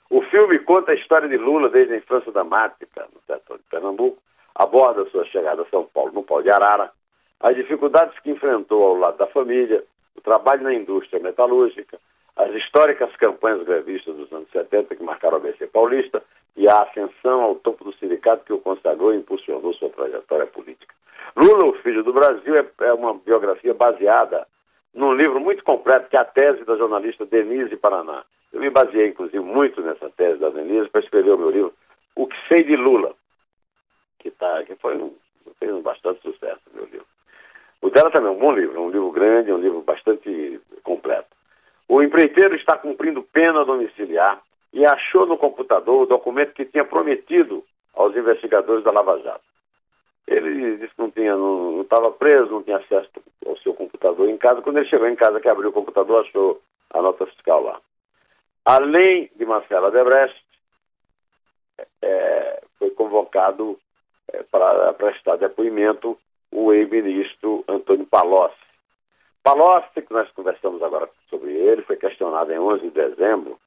O 0.09 0.21
filme 0.23 0.59
conta 0.59 0.91
a 0.91 0.95
história 0.95 1.27
de 1.27 1.37
Lula 1.37 1.69
desde 1.69 1.93
a 1.93 1.97
infância 1.97 2.31
dramática 2.31 3.07
no 3.13 3.21
setor 3.21 3.57
de 3.57 3.63
Pernambuco, 3.69 4.17
aborda 4.55 5.09
sua 5.09 5.25
chegada 5.25 5.61
a 5.61 5.69
São 5.69 5.85
Paulo 5.85 6.13
no 6.13 6.23
pau 6.23 6.41
de 6.41 6.49
Arara, 6.49 6.91
as 7.39 7.55
dificuldades 7.55 8.17
que 8.19 8.31
enfrentou 8.31 8.83
ao 8.83 8.97
lado 8.97 9.17
da 9.17 9.27
família, 9.27 9.83
o 10.15 10.21
trabalho 10.21 10.63
na 10.63 10.73
indústria 10.73 11.21
metalúrgica, 11.21 11.99
as 12.35 12.53
históricas 12.55 13.15
campanhas 13.17 13.63
grevistas 13.63 14.15
dos 14.15 14.31
anos 14.31 14.49
70 14.51 14.95
que 14.95 15.03
marcaram 15.03 15.37
a 15.37 15.39
ABC 15.39 15.67
paulista 15.67 16.23
e 16.57 16.67
a 16.67 16.79
ascensão 16.79 17.41
ao 17.41 17.55
topo 17.55 17.83
do 17.83 17.93
sindicato 17.93 18.43
que 18.43 18.51
o 18.51 18.59
consagrou 18.59 19.13
e 19.13 19.17
impulsionou 19.17 19.73
sua 19.75 19.89
trajetória 19.89 20.47
política. 20.47 20.93
Lula, 21.35 21.65
o 21.65 21.73
Filho 21.83 22.03
do 22.03 22.11
Brasil, 22.11 22.57
é, 22.57 22.65
é 22.81 22.93
uma 22.93 23.13
biografia 23.13 23.75
baseada 23.75 24.47
num 24.93 25.13
livro 25.13 25.39
muito 25.39 25.63
completo, 25.63 26.09
que 26.09 26.17
é 26.17 26.19
a 26.19 26.25
tese 26.25 26.65
da 26.65 26.75
jornalista 26.75 27.27
Denise 27.27 27.77
Paraná. 27.77 28.23
Eu 28.51 28.59
me 28.59 28.71
baseei, 28.71 29.09
inclusive, 29.09 29.39
muito 29.39 29.81
nessa 29.81 30.09
tese 30.09 30.39
da 30.39 30.49
Denise 30.49 30.89
para 30.89 31.01
escrever 31.01 31.31
o 31.31 31.37
meu 31.37 31.51
livro, 31.51 31.73
O 32.15 32.25
que 32.25 32.35
Sei 32.47 32.63
de 32.63 32.75
Lula, 32.75 33.13
que, 34.17 34.31
tá, 34.31 34.63
que 34.63 34.75
foi 34.77 34.97
um, 34.97 35.13
fez 35.59 35.71
um 35.71 35.81
bastante 35.81 36.21
sucesso, 36.21 36.61
meu 36.73 36.85
livro. 36.85 37.05
O 37.83 37.91
dela 37.91 38.09
também 38.09 38.29
é 38.29 38.35
um 38.35 38.39
bom 38.39 38.51
livro, 38.53 38.81
um 38.81 38.89
livro 38.89 39.11
grande, 39.11 39.51
um 39.51 39.59
livro 39.59 39.81
bastante 39.81 40.59
completo. 40.83 41.27
O 41.87 42.01
empreiteiro 42.01 42.55
está 42.55 42.75
cumprindo 42.75 43.21
pena 43.21 43.63
domiciliar 43.63 44.41
e 44.77 44.85
achou 44.85 45.25
no 45.25 45.39
computador 45.39 46.03
o 46.03 46.05
documento 46.05 46.53
que 46.53 46.63
tinha 46.63 46.85
prometido 46.85 47.65
aos 47.95 48.15
investigadores 48.15 48.83
da 48.83 48.91
Lava 48.91 49.19
Jato. 49.23 49.41
Ele 50.27 50.77
disse 50.77 50.93
que 50.93 51.01
não 51.01 51.09
tinha, 51.09 51.35
não 51.35 51.81
estava 51.81 52.11
preso, 52.11 52.51
não 52.51 52.61
tinha 52.61 52.77
acesso 52.77 53.09
ao 53.43 53.57
seu 53.57 53.73
computador 53.73 54.29
em 54.29 54.37
casa. 54.37 54.61
Quando 54.61 54.77
ele 54.77 54.87
chegou 54.87 55.07
em 55.07 55.15
casa, 55.15 55.39
que 55.39 55.49
abriu 55.49 55.71
o 55.71 55.73
computador, 55.73 56.23
achou 56.23 56.61
a 56.91 57.01
nota 57.01 57.25
fiscal 57.25 57.63
lá. 57.63 57.81
Além 58.63 59.31
de 59.35 59.45
Marcelo 59.47 59.89
Debrecht, 59.89 60.39
é, 62.03 62.61
foi 62.77 62.91
convocado 62.91 63.79
é, 64.31 64.43
para 64.43 64.93
prestar 64.93 65.37
depoimento 65.37 66.15
o 66.51 66.71
ex-ministro 66.71 67.63
Antônio 67.67 68.05
Palocci. 68.05 68.55
Palocci, 69.41 70.03
que 70.03 70.13
nós 70.13 70.29
conversamos 70.33 70.83
agora 70.83 71.09
sobre 71.31 71.51
ele, 71.51 71.81
foi 71.81 71.95
questionado 71.95 72.53
em 72.53 72.59
11 72.59 72.81
de 72.83 72.91
dezembro 72.91 73.57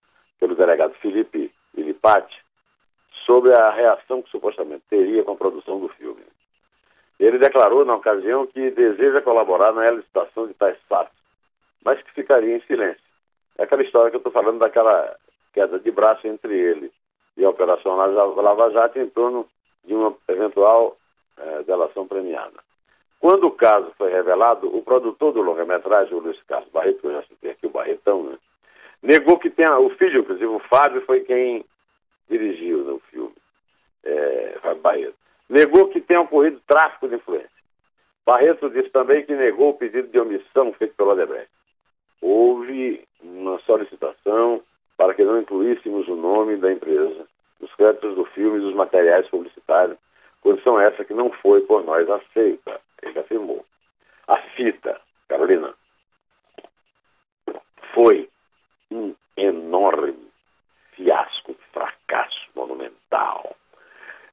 pelo 0.40 0.56
delegado 0.56 0.94
Felipe 0.94 1.52
Filipati 1.74 2.42
sobre 3.26 3.52
a 3.52 3.70
reação 3.70 4.22
que 4.22 4.30
supostamente 4.30 4.82
teria 4.88 5.22
com 5.22 5.32
a 5.32 5.36
produção 5.36 5.78
do 5.78 5.88
filme. 5.90 6.22
Ele 7.18 7.38
declarou 7.38 7.84
na 7.84 7.94
ocasião 7.94 8.46
que 8.46 8.70
deseja 8.70 9.20
colaborar 9.20 9.72
na 9.72 9.90
licitação 9.90 10.46
de 10.46 10.54
tais 10.54 10.78
fatos, 10.88 11.16
mas 11.84 12.02
que 12.02 12.12
ficaria 12.12 12.56
em 12.56 12.60
silêncio. 12.62 13.02
É 13.58 13.64
aquela 13.64 13.82
história 13.82 14.10
que 14.10 14.16
eu 14.16 14.20
estou 14.20 14.32
falando 14.32 14.58
daquela 14.58 15.14
queda 15.52 15.78
de 15.78 15.90
braço 15.90 16.26
entre 16.26 16.58
ele 16.58 16.90
e 17.36 17.44
a 17.44 17.50
Operação 17.50 17.94
Lava 17.94 18.70
Jato 18.70 18.98
em 18.98 19.08
torno 19.10 19.46
de 19.84 19.94
uma 19.94 20.14
eventual 20.28 20.96
é, 21.36 21.62
delação 21.62 22.06
premiada. 22.06 22.58
Quando 23.18 23.46
o 23.46 23.50
caso 23.50 23.92
foi 23.98 24.10
revelado, 24.10 24.74
o 24.74 24.82
produtor 24.82 25.32
do 25.32 25.42
longa-metragem, 25.42 26.14
o 26.14 26.20
Luiz 26.20 26.42
Carlos 26.44 26.70
Barreto, 26.70 27.00
que 27.00 27.06
eu 27.06 27.12
já 27.12 27.22
citei 27.24 27.50
aqui, 27.50 27.66
o 27.66 27.70
Barretão, 27.70 28.22
né, 28.24 28.38
negou 29.02 29.38
que 29.38 29.50
tenha. 29.50 29.78
O 29.78 29.90
filho, 29.90 30.20
inclusive, 30.20 30.46
o 30.46 30.58
Fábio, 30.60 31.02
foi 31.02 31.20
quem 31.20 31.64
dirigiu 32.28 32.84
né, 32.84 32.92
o 32.92 33.00
filme, 33.10 33.34
é, 34.04 34.58
Fábio 34.62 34.82
Barreto. 34.82 35.14
Negou 35.48 35.88
que 35.88 36.00
tenha 36.00 36.20
ocorrido 36.20 36.60
tráfico 36.66 37.08
de 37.08 37.16
influência. 37.16 37.50
Barreto 38.24 38.70
disse 38.70 38.90
também 38.90 39.24
que 39.24 39.34
negou 39.34 39.70
o 39.70 39.74
pedido 39.74 40.08
de 40.08 40.18
omissão 40.18 40.72
feito 40.74 40.94
pela 40.94 41.14
Odebrecht. 41.14 41.50
Houve 42.20 43.02
uma 43.22 43.58
solicitação 43.60 44.62
para 44.96 45.14
que 45.14 45.24
não 45.24 45.40
incluíssemos 45.40 46.06
o 46.08 46.14
nome 46.14 46.56
da 46.56 46.70
empresa 46.70 47.26
nos 47.60 47.74
créditos 47.74 48.14
do 48.14 48.24
filme 48.26 48.58
e 48.58 48.60
dos 48.60 48.74
materiais 48.74 49.26
publicitários, 49.28 49.98
condição 50.40 50.80
essa 50.80 51.04
que 51.04 51.14
não 51.14 51.30
foi 51.30 51.60
por 51.62 51.84
nós 51.84 52.08
aceita, 52.08 52.80
ele 53.02 53.18
afirmou. 53.18 53.64
A 54.26 54.38
fita, 54.54 55.00
Carolina, 55.28 55.74
foi 57.92 58.28
um 58.90 59.14
enorme 59.36 60.30
fiasco, 60.92 61.54
fracasso 61.72 62.48
monumental. 62.54 63.56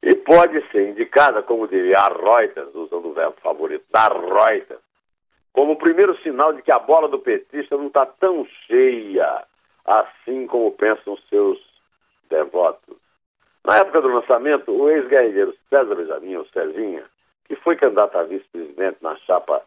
E 0.01 0.15
pode 0.15 0.61
ser 0.71 0.89
indicada, 0.89 1.41
como 1.41 1.67
diria 1.67 1.97
a 1.97 2.07
Reuters, 2.07 2.73
usando 2.75 3.09
o 3.09 3.13
verbo 3.13 3.35
favorito 3.41 3.85
da 3.91 4.07
Reuters, 4.07 4.81
como 5.53 5.73
o 5.73 5.77
primeiro 5.77 6.15
sinal 6.21 6.53
de 6.53 6.61
que 6.61 6.71
a 6.71 6.79
bola 6.79 7.07
do 7.07 7.19
petista 7.19 7.75
não 7.75 7.87
está 7.87 8.05
tão 8.05 8.45
cheia 8.67 9.43
assim 9.85 10.45
como 10.47 10.71
pensam 10.73 11.17
seus 11.29 11.57
devotos. 12.29 12.97
Na 13.63 13.77
época 13.77 14.01
do 14.01 14.09
lançamento, 14.09 14.71
o 14.71 14.89
ex-guerrilheiro 14.89 15.55
César 15.69 15.95
Benjamin, 15.95 16.37
o 16.37 16.47
Cezinha, 16.49 17.05
que 17.45 17.55
foi 17.55 17.75
candidato 17.75 18.17
a 18.17 18.23
vice-presidente 18.23 18.97
na 19.01 19.15
chapa 19.17 19.61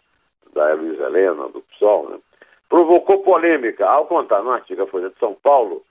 da 0.53 0.75
Luiz 0.75 0.99
Helena, 1.01 1.49
do 1.49 1.61
PSOL, 1.63 2.11
né, 2.11 2.19
provocou 2.71 3.19
polêmica 3.23 3.85
ao 3.87 4.07
contar 4.07 4.47
artigo 4.47 4.85
da 4.85 4.91
Folha 4.91 5.11
de 5.11 5.19
São 5.19 5.35
Paulo 5.35 5.85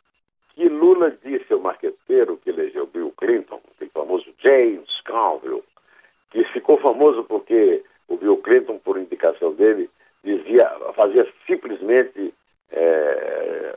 que 0.56 0.68
Lula 0.68 1.12
disse 1.24 1.54
ao 1.54 1.60
marqueteiro 1.60 2.38
que 2.38 2.50
elegeu 2.50 2.88
Bill 2.88 3.14
Clinton, 3.18 3.62
o 3.82 3.86
famoso 3.92 4.26
James 4.40 5.02
Carville, 5.02 5.64
que 6.32 6.44
ficou 6.46 6.78
famoso 6.80 7.24
porque 7.26 7.84
o 8.08 8.18
Bill 8.18 8.38
Clinton, 8.38 8.80
por 8.80 8.98
indicação 8.98 9.54
dele, 9.54 9.90
dizia, 10.24 10.70
fazia 10.96 11.28
simplesmente 11.46 12.34
é, 12.72 13.76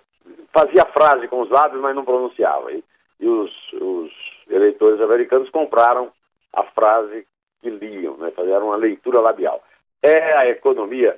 fazia 0.52 0.85
frase 0.87 1.28
com 1.28 1.42
os 1.42 1.50
lábios, 1.50 1.80
mas 1.80 1.94
não 1.94 2.04
pronunciava. 2.04 2.73
E, 2.73 2.82
e 3.21 3.28
os, 3.28 3.50
os, 3.75 4.12
eleitores 4.49 5.00
americanos 5.00 5.49
compraram 5.50 6.12
a 6.52 6.62
frase 6.64 7.26
que 7.61 7.71
liam, 7.71 8.16
né? 8.16 8.30
fizeram 8.30 8.66
uma 8.66 8.76
leitura 8.76 9.21
labial. 9.21 9.62
É 10.02 10.37
a 10.37 10.49
economia 10.49 11.16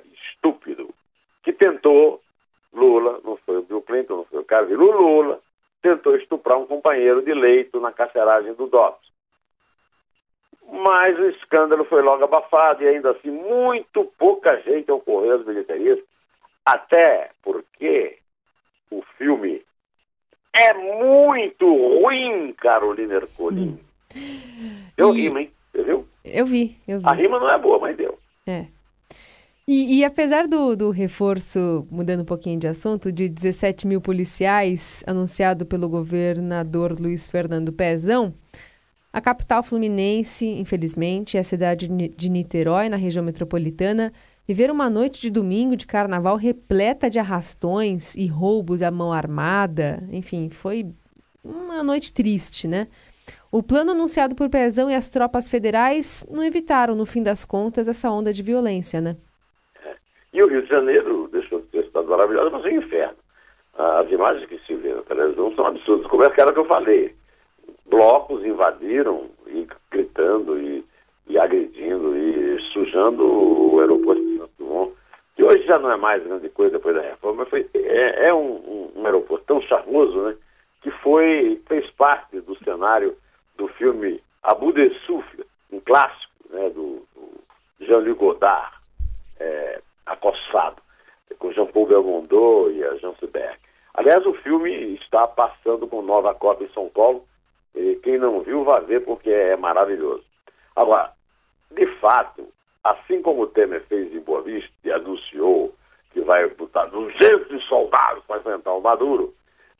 tentou 1.65 2.21
Lula, 2.73 3.19
não 3.23 3.37
foi 3.37 3.57
o 3.57 3.63
Bill 3.63 3.81
Clinton, 3.81 4.17
não 4.17 4.25
foi 4.25 4.39
o 4.39 4.45
o 4.73 4.91
Lula 4.91 5.39
tentou 5.81 6.15
estuprar 6.15 6.57
um 6.57 6.65
companheiro 6.65 7.23
de 7.23 7.33
leito 7.33 7.79
na 7.79 7.91
carceragem 7.91 8.53
do 8.53 8.67
DOPS. 8.67 9.05
Mas 10.67 11.17
o 11.19 11.29
escândalo 11.29 11.85
foi 11.85 12.01
logo 12.01 12.23
abafado 12.23 12.83
e 12.83 12.87
ainda 12.87 13.11
assim 13.11 13.29
muito 13.29 14.11
pouca 14.17 14.59
gente 14.61 14.91
ocorreu 14.91 15.35
às 15.35 15.45
bilheterias, 15.45 15.99
até 16.65 17.29
porque 17.43 18.17
o 18.89 19.03
filme 19.17 19.63
é 20.53 20.73
muito 20.73 21.65
ruim, 21.65 22.51
Carolina 22.53 23.15
Ercolim. 23.15 23.79
Eu 24.97 25.13
e... 25.13 25.21
rima, 25.21 25.41
hein? 25.41 25.51
Você 25.71 25.83
viu? 25.83 26.07
Eu 26.23 26.45
vi, 26.45 26.75
eu 26.87 26.99
vi. 26.99 27.05
A 27.05 27.13
rima 27.13 27.39
não 27.39 27.51
é 27.51 27.57
boa, 27.59 27.77
mas 27.77 27.95
deu. 27.95 28.17
É. 28.47 28.65
E, 29.67 29.97
e, 29.97 30.05
apesar 30.05 30.47
do, 30.47 30.75
do 30.75 30.91
reforço, 30.91 31.87
mudando 31.89 32.21
um 32.21 32.25
pouquinho 32.25 32.59
de 32.59 32.67
assunto, 32.67 33.11
de 33.11 33.27
17 33.27 33.87
mil 33.87 33.99
policiais 33.99 35.03
anunciado 35.07 35.65
pelo 35.65 35.89
governador 35.89 36.95
Luiz 36.99 37.27
Fernando 37.27 37.73
Pezão, 37.73 38.31
a 39.11 39.19
capital 39.19 39.63
fluminense, 39.63 40.45
infelizmente, 40.45 41.35
e 41.35 41.39
a 41.39 41.43
cidade 41.43 41.87
de 41.87 42.29
Niterói, 42.29 42.89
na 42.89 42.97
região 42.97 43.25
metropolitana, 43.25 44.13
viveram 44.47 44.75
uma 44.75 44.89
noite 44.89 45.19
de 45.19 45.31
domingo 45.31 45.75
de 45.75 45.87
carnaval 45.87 46.35
repleta 46.35 47.09
de 47.09 47.17
arrastões 47.17 48.13
e 48.13 48.27
roubos 48.27 48.83
à 48.83 48.91
mão 48.91 49.11
armada. 49.11 50.07
Enfim, 50.11 50.47
foi 50.49 50.85
uma 51.43 51.81
noite 51.83 52.13
triste, 52.13 52.67
né? 52.67 52.87
O 53.51 53.63
plano 53.63 53.91
anunciado 53.91 54.35
por 54.35 54.47
Pezão 54.47 54.91
e 54.91 54.93
as 54.93 55.09
tropas 55.09 55.49
federais 55.49 56.23
não 56.29 56.43
evitaram, 56.43 56.93
no 56.93 57.05
fim 57.05 57.23
das 57.23 57.43
contas, 57.43 57.87
essa 57.87 58.11
onda 58.11 58.31
de 58.31 58.43
violência, 58.43 59.01
né? 59.01 59.15
E 60.35 60.43
o 60.43 60.47
Rio 60.47 60.63
de 60.63 60.67
Janeiro 60.67 61.29
deixou 61.31 61.61
de 61.61 61.67
ter 61.67 61.85
estado 61.85 62.09
maravilhoso, 62.09 62.51
mas 62.51 62.65
é 62.65 62.67
um 62.67 62.77
inferno. 62.79 63.15
As 63.77 64.11
imagens 64.11 64.45
que 64.49 64.59
se 64.67 64.75
vê 64.75 64.93
na 64.93 65.01
televisão 65.03 65.55
são 65.55 65.65
absurdas. 65.65 66.07
Como 66.07 66.25
é 66.25 66.29
que 66.29 66.41
era 66.41 66.51
que 66.51 66.59
eu 66.59 66.65
falei? 66.65 67.15
Blocos 67.85 68.43
invadiram 68.43 69.29
e 69.47 69.65
gritando 69.89 70.59
e, 70.59 70.83
e 71.27 71.39
agredindo 71.39 72.17
e 72.17 72.59
sujando 72.73 73.23
o 73.23 73.79
aeroporto 73.79 74.21
de 74.21 74.37
Santo 74.37 74.51
Dumont, 74.59 74.93
que 75.37 75.43
hoje 75.45 75.63
já 75.65 75.79
não 75.79 75.89
é 75.89 75.95
mais 75.95 76.21
grande 76.21 76.49
coisa 76.49 76.73
depois 76.73 76.95
da 76.95 77.01
reforma, 77.01 77.45
foi, 77.45 77.69
é, 77.73 78.27
é 78.27 78.33
um, 78.33 78.55
um, 78.55 78.91
um, 78.97 79.05
aeroporto 79.05 79.45
tão 79.45 79.61
charmoso, 79.61 80.21
né? 80.21 80.35
Que 80.81 80.91
foi, 80.91 81.61
fez 81.65 81.89
parte 81.91 82.41
do 82.41 82.57
cenário 82.57 83.15
do 83.55 83.69
filme 83.69 84.21
Abu 84.43 84.73
de 84.73 84.89
Souffle, 85.05 85.45
um 85.71 85.79
clássico 85.79 86.33
né, 86.49 86.69
do, 86.71 87.05
do 87.15 87.85
Jean-Luc 87.85 88.19
Godard, 88.19 88.75
é, 89.39 89.79
acossado, 90.05 90.81
com 91.39 91.51
Jean-Paul 91.51 91.87
Belmondo 91.87 92.71
e 92.71 92.83
a 92.83 92.95
Jean 92.95 93.13
Seberg. 93.15 93.57
Aliás, 93.93 94.25
o 94.25 94.33
filme 94.33 94.95
está 94.95 95.27
passando 95.27 95.87
com 95.87 96.01
nova 96.01 96.33
cópia 96.33 96.65
em 96.65 96.73
São 96.73 96.89
Paulo. 96.89 97.25
E 97.73 97.95
quem 98.03 98.17
não 98.17 98.41
viu, 98.41 98.63
vai 98.63 98.81
ver 98.81 99.03
porque 99.03 99.29
é 99.29 99.55
maravilhoso. 99.55 100.23
Agora, 100.75 101.11
de 101.71 101.85
fato, 101.99 102.47
assim 102.83 103.21
como 103.21 103.43
o 103.43 103.47
Temer 103.47 103.83
fez 103.87 104.13
em 104.13 104.19
Boa 104.19 104.41
Vista 104.41 104.71
e 104.83 104.91
anunciou 104.91 105.73
que 106.11 106.21
vai 106.21 106.47
botar 106.49 106.85
200 106.85 107.63
soldados 107.65 108.23
para 108.25 108.37
enfrentar 108.37 108.73
o 108.73 108.81
Maduro, 108.81 109.33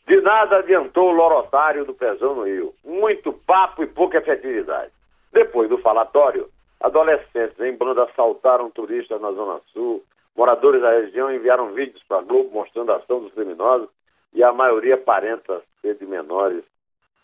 de 0.07 0.19
nada 0.21 0.57
adiantou 0.57 1.09
o 1.09 1.13
lorotário 1.13 1.85
do 1.85 1.93
Pezão 1.93 2.35
no 2.35 2.43
Rio. 2.43 2.73
Muito 2.83 3.33
papo 3.33 3.83
e 3.83 3.87
pouca 3.87 4.17
efetividade. 4.17 4.91
Depois 5.31 5.69
do 5.69 5.77
falatório, 5.79 6.49
adolescentes 6.79 7.59
em 7.59 7.75
banda 7.75 8.03
assaltaram 8.03 8.69
turistas 8.69 9.19
na 9.19 9.31
Zona 9.31 9.59
Sul, 9.73 10.03
Moradores 10.35 10.81
da 10.81 10.91
região 10.91 11.33
enviaram 11.33 11.73
vídeos 11.73 12.03
para 12.07 12.17
a 12.17 12.21
Globo 12.21 12.49
mostrando 12.51 12.91
a 12.91 12.97
ação 12.97 13.21
dos 13.21 13.33
criminosos 13.33 13.87
e 14.33 14.43
a 14.43 14.51
maioria 14.51 14.95
aparenta 14.95 15.61
ser 15.81 15.95
de 15.95 16.05
menores 16.05 16.63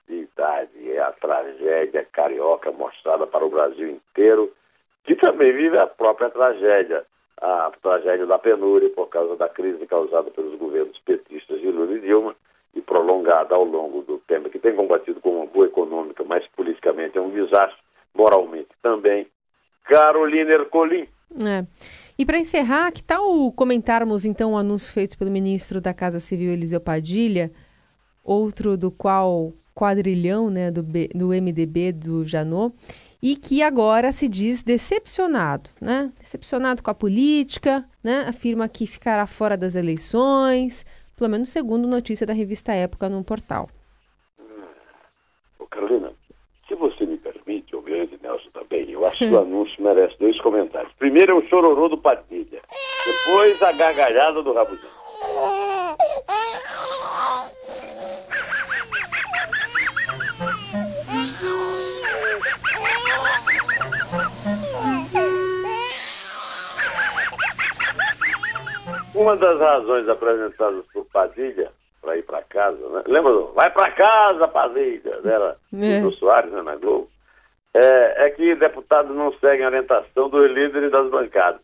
de 0.07 0.15
idade. 0.15 0.91
É 0.91 0.99
a 0.99 1.11
tragédia 1.11 2.07
carioca 2.11 2.71
mostrada 2.71 3.27
para 3.27 3.45
o 3.45 3.49
Brasil 3.49 3.89
inteiro, 3.89 4.51
que 5.03 5.15
também 5.15 5.51
vive 5.51 5.77
a 5.77 5.87
própria 5.87 6.29
tragédia, 6.29 7.05
a 7.41 7.71
tragédia 7.81 8.25
da 8.25 8.39
penúria 8.39 8.89
por 8.91 9.07
causa 9.07 9.35
da 9.35 9.49
crise 9.49 9.85
causada 9.87 10.31
pelos 10.31 10.57
governos 10.57 10.97
petistas 10.99 11.59
de 11.59 11.69
Lula 11.69 11.93
e 11.93 11.99
Dilma 11.99 12.35
e 12.73 12.81
prolongada 12.81 13.55
ao 13.55 13.65
longo 13.65 14.03
do 14.03 14.19
tempo, 14.19 14.49
que 14.49 14.59
tem 14.59 14.73
combatido 14.73 15.19
com 15.19 15.37
uma 15.37 15.45
boa 15.45 15.65
econômica, 15.65 16.23
mas 16.23 16.47
politicamente 16.55 17.17
é 17.17 17.21
um 17.21 17.29
desastre, 17.29 17.77
moralmente 18.15 18.69
também. 18.81 19.27
Carolina 19.83 20.51
Ercolim. 20.53 21.07
É. 21.45 21.65
E 22.21 22.25
para 22.25 22.37
encerrar, 22.37 22.91
que 22.91 23.01
tal 23.01 23.51
comentarmos 23.51 24.25
então 24.25 24.51
o 24.51 24.55
anúncio 24.55 24.93
feito 24.93 25.17
pelo 25.17 25.31
ministro 25.31 25.81
da 25.81 25.91
Casa 25.91 26.19
Civil 26.19 26.51
Eliseu 26.51 26.79
Padilha, 26.79 27.49
outro 28.23 28.77
do 28.77 28.91
qual 28.91 29.51
quadrilhão 29.73 30.47
né, 30.47 30.69
do, 30.69 30.83
B, 30.83 31.09
do 31.15 31.29
MDB 31.29 31.91
do 31.91 32.23
Janot, 32.23 32.75
e 33.23 33.35
que 33.35 33.63
agora 33.63 34.11
se 34.11 34.27
diz 34.27 34.61
decepcionado, 34.61 35.71
né? 35.81 36.13
Decepcionado 36.19 36.83
com 36.83 36.91
a 36.91 36.93
política, 36.93 37.83
né? 38.03 38.25
Afirma 38.27 38.69
que 38.69 38.85
ficará 38.85 39.25
fora 39.25 39.57
das 39.57 39.73
eleições, 39.73 40.85
pelo 41.17 41.27
menos 41.27 41.49
segundo 41.49 41.87
notícia 41.87 42.27
da 42.27 42.33
revista 42.33 42.71
Época 42.71 43.09
no 43.09 43.23
portal. 43.23 43.67
Carolina, 45.71 46.13
se 46.67 46.75
você 46.75 47.03
me 47.03 47.17
permite, 47.17 47.75
o 47.75 47.81
grande 47.81 48.19
Nelson 48.21 48.51
o 49.29 49.39
anúncio 49.39 49.83
merece 49.83 50.15
dois 50.19 50.39
comentários. 50.41 50.91
Primeiro 50.97 51.33
é 51.33 51.35
o 51.35 51.47
chororô 51.47 51.89
do 51.89 51.97
Padilha, 51.97 52.61
depois 53.05 53.61
a 53.61 53.71
gargalhada 53.73 54.41
do 54.41 54.53
Rabudão. 54.53 54.89
Uma 69.13 69.37
das 69.37 69.59
razões 69.59 70.09
apresentadas 70.09 70.83
por 70.91 71.05
Padilha 71.13 71.71
para 72.01 72.17
ir 72.17 72.23
para 72.23 72.41
casa, 72.41 72.89
né? 72.89 73.03
Lembra? 73.05 73.31
Vai 73.53 73.69
para 73.69 73.91
casa, 73.91 74.47
Padilha, 74.47 75.21
dela, 75.21 75.57
é. 75.73 76.01
do 76.01 76.11
Soares, 76.13 76.51
né, 76.51 76.61
na 76.63 76.75
Globo. 76.75 77.07
É, 77.73 78.25
é, 78.25 78.29
que 78.31 78.55
deputados 78.55 79.15
não 79.15 79.31
seguem 79.39 79.63
a 79.63 79.69
orientação 79.69 80.29
dos 80.29 80.51
líderes 80.51 80.91
das 80.91 81.09
bancadas. 81.09 81.61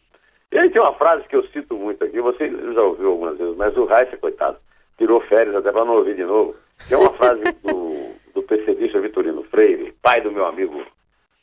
E 0.52 0.58
aí 0.58 0.70
tem 0.70 0.82
uma 0.82 0.94
frase 0.94 1.28
que 1.28 1.36
eu 1.36 1.46
cito 1.50 1.76
muito 1.76 2.04
aqui, 2.04 2.22
você 2.22 2.50
já 2.50 2.82
ouviu 2.82 3.12
algumas 3.12 3.38
vezes, 3.38 3.58
mas 3.58 3.76
o 3.76 3.84
Raíssa, 3.86 4.16
coitado, 4.16 4.58
tirou 4.98 5.20
férias 5.22 5.56
até 5.56 5.72
para 5.72 5.84
não 5.84 5.98
ouvir 5.98 6.16
de 6.16 6.24
novo, 6.24 6.56
que 6.88 6.94
é 6.94 6.98
uma 6.98 7.12
frase 7.14 7.42
do, 7.64 8.14
do 8.34 8.44
PCDista 8.44 9.02
Vitorino 9.02 9.44
Freire, 9.44 9.94
pai 10.02 10.22
do 10.22 10.32
meu 10.32 10.46
amigo 10.46 10.86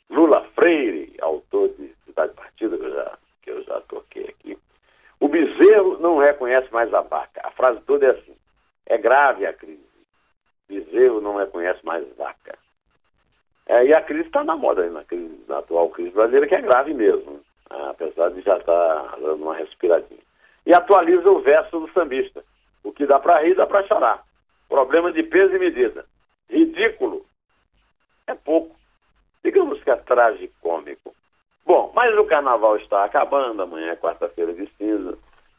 Lula 0.09 0.45
Freire, 0.55 1.13
autor 1.21 1.69
de 1.69 1.87
Cidade 2.05 2.33
Partida, 2.33 2.77
que 2.77 2.83
eu 2.83 2.91
já, 2.91 3.17
que 3.43 3.51
eu 3.51 3.63
já 3.63 3.81
toquei 3.81 4.23
aqui. 4.23 4.57
O 5.19 5.27
bezerro 5.27 5.97
não 5.99 6.17
reconhece 6.17 6.71
mais 6.71 6.93
a 6.93 7.01
vaca. 7.01 7.41
A 7.43 7.51
frase 7.51 7.81
toda 7.81 8.05
é 8.05 8.09
assim. 8.11 8.35
É 8.85 8.97
grave 8.97 9.45
a 9.45 9.53
crise. 9.53 9.83
Bezerro 10.67 11.21
não 11.21 11.37
reconhece 11.37 11.83
mais 11.85 12.05
vaca. 12.15 12.44
É, 13.75 13.87
e 13.87 13.93
a 13.93 14.01
crise 14.01 14.27
está 14.27 14.41
na 14.41 14.55
moda, 14.55 14.89
na, 14.89 15.03
crise, 15.03 15.43
na 15.49 15.57
atual 15.57 15.89
crise 15.89 16.11
brasileira, 16.11 16.47
que 16.47 16.55
é 16.55 16.61
grave 16.61 16.93
mesmo, 16.93 17.33
né? 17.33 17.39
apesar 17.89 18.29
de 18.29 18.39
já 18.39 18.57
estar 18.57 19.03
tá 19.03 19.17
dando 19.17 19.43
uma 19.43 19.55
respiradinha. 19.55 20.21
E 20.65 20.73
atualiza 20.73 21.29
o 21.29 21.41
verso 21.41 21.81
do 21.81 21.91
sambista. 21.91 22.41
O 22.85 22.93
que 22.93 23.05
dá 23.05 23.19
para 23.19 23.41
rir, 23.41 23.53
dá 23.53 23.67
para 23.67 23.85
chorar. 23.85 24.23
Problema 24.69 25.11
de 25.11 25.23
peso 25.23 25.53
e 25.55 25.59
medida. 25.59 26.05
Ridículo. 26.49 27.25
É 28.27 28.33
pouco. 28.33 28.73
Digamos 29.43 29.83
que 29.83 29.91
é 29.91 29.95
tragicômico. 29.97 31.13
Bom, 31.65 31.91
mas 31.93 32.17
o 32.17 32.23
carnaval 32.23 32.77
está 32.77 33.03
acabando, 33.03 33.61
amanhã 33.61 33.91
é 33.91 33.95
quarta-feira 33.97 34.53
de 34.53 34.69
cinza. 34.77 35.17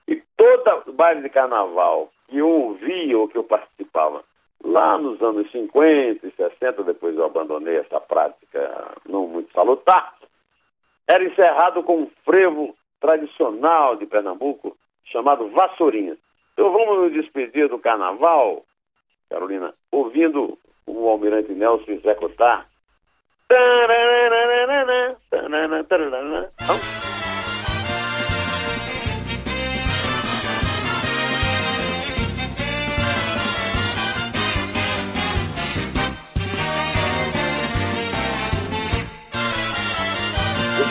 E 0.09 0.23
todo 0.39 0.93
baile 0.95 1.21
de 1.21 1.29
carnaval 1.29 2.11
que 2.29 2.39
eu 2.39 2.49
ouvia 2.49 3.19
ou 3.19 3.29
que 3.29 3.37
eu 3.37 3.45
participava 3.45 4.25
lá 4.67 4.99
nos 4.99 5.21
anos 5.23 5.51
50 5.51 6.27
e 6.27 6.31
60, 6.33 6.83
depois 6.83 7.17
eu 7.17 7.25
abandonei 7.25 7.77
essa 7.79 8.01
prática 8.01 8.95
não 9.09 9.27
muito 9.27 9.53
salutar, 9.53 10.15
era 11.09 11.25
encerrado 11.25 11.83
com 11.83 12.03
um 12.03 12.11
frevo 12.25 12.75
tradicional 13.01 13.97
de 13.97 14.07
Pernambuco 14.07 14.77
chamado 15.05 15.49
Vassourinha. 15.51 16.17
Então 16.53 16.73
vamos 16.73 16.99
nos 16.99 17.13
despedir 17.13 17.69
do 17.69 17.79
carnaval, 17.79 18.65
Carolina, 19.31 19.73
ouvindo 19.93 20.59
o 20.87 21.09
almirante 21.09 21.53
Nelson 21.53 21.93
executar. 21.93 22.67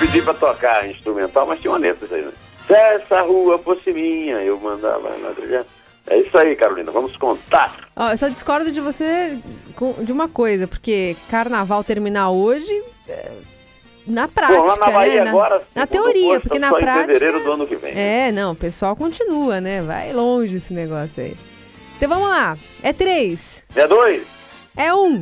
Pedi 0.05 0.21
pra 0.21 0.33
tocar 0.33 0.87
instrumental, 0.89 1.47
mas 1.47 1.59
tinha 1.59 1.71
uma 1.71 1.79
letra 1.79 2.07
aí, 2.15 2.21
né? 2.21 2.31
Se 2.67 2.73
essa 2.73 3.21
rua 3.21 3.57
fosse 3.59 3.91
minha, 3.91 4.35
eu 4.37 4.59
mandava 4.59 5.09
lá. 5.09 5.65
É 6.07 6.17
isso 6.17 6.37
aí, 6.37 6.55
Carolina, 6.55 6.91
vamos 6.91 7.15
contar. 7.17 7.73
Ó, 7.95 8.11
eu 8.11 8.17
só 8.17 8.27
discordo 8.27 8.71
de 8.71 8.79
você 8.79 9.37
de 10.01 10.11
uma 10.11 10.27
coisa, 10.27 10.67
porque 10.67 11.15
carnaval 11.29 11.83
terminar 11.83 12.29
hoje. 12.29 12.71
É, 13.09 13.31
na 14.05 14.27
prática, 14.27 14.59
Bom, 14.59 14.67
lá 14.67 14.77
na 14.77 14.91
Bahia 14.91 15.23
né? 15.23 15.29
agora, 15.31 15.63
na, 15.73 15.81
na 15.81 15.87
teoria, 15.87 16.33
posto, 16.33 16.41
porque 16.41 16.59
na 16.59 16.69
prática. 16.69 17.11
Em 17.11 17.13
fevereiro 17.15 17.43
do 17.43 17.51
ano 17.51 17.65
que 17.65 17.75
vem. 17.75 17.95
Né? 17.95 18.27
É, 18.27 18.31
não, 18.31 18.51
o 18.51 18.55
pessoal 18.55 18.95
continua, 18.95 19.59
né? 19.59 19.81
Vai 19.81 20.13
longe 20.13 20.57
esse 20.57 20.73
negócio 20.73 21.23
aí. 21.23 21.35
Então 21.97 22.09
vamos 22.09 22.29
lá. 22.29 22.55
É 22.83 22.93
três. 22.93 23.63
É 23.75 23.87
dois. 23.87 24.23
É 24.77 24.93
um. 24.93 25.21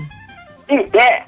Em 0.67 0.87
pé. 0.89 1.25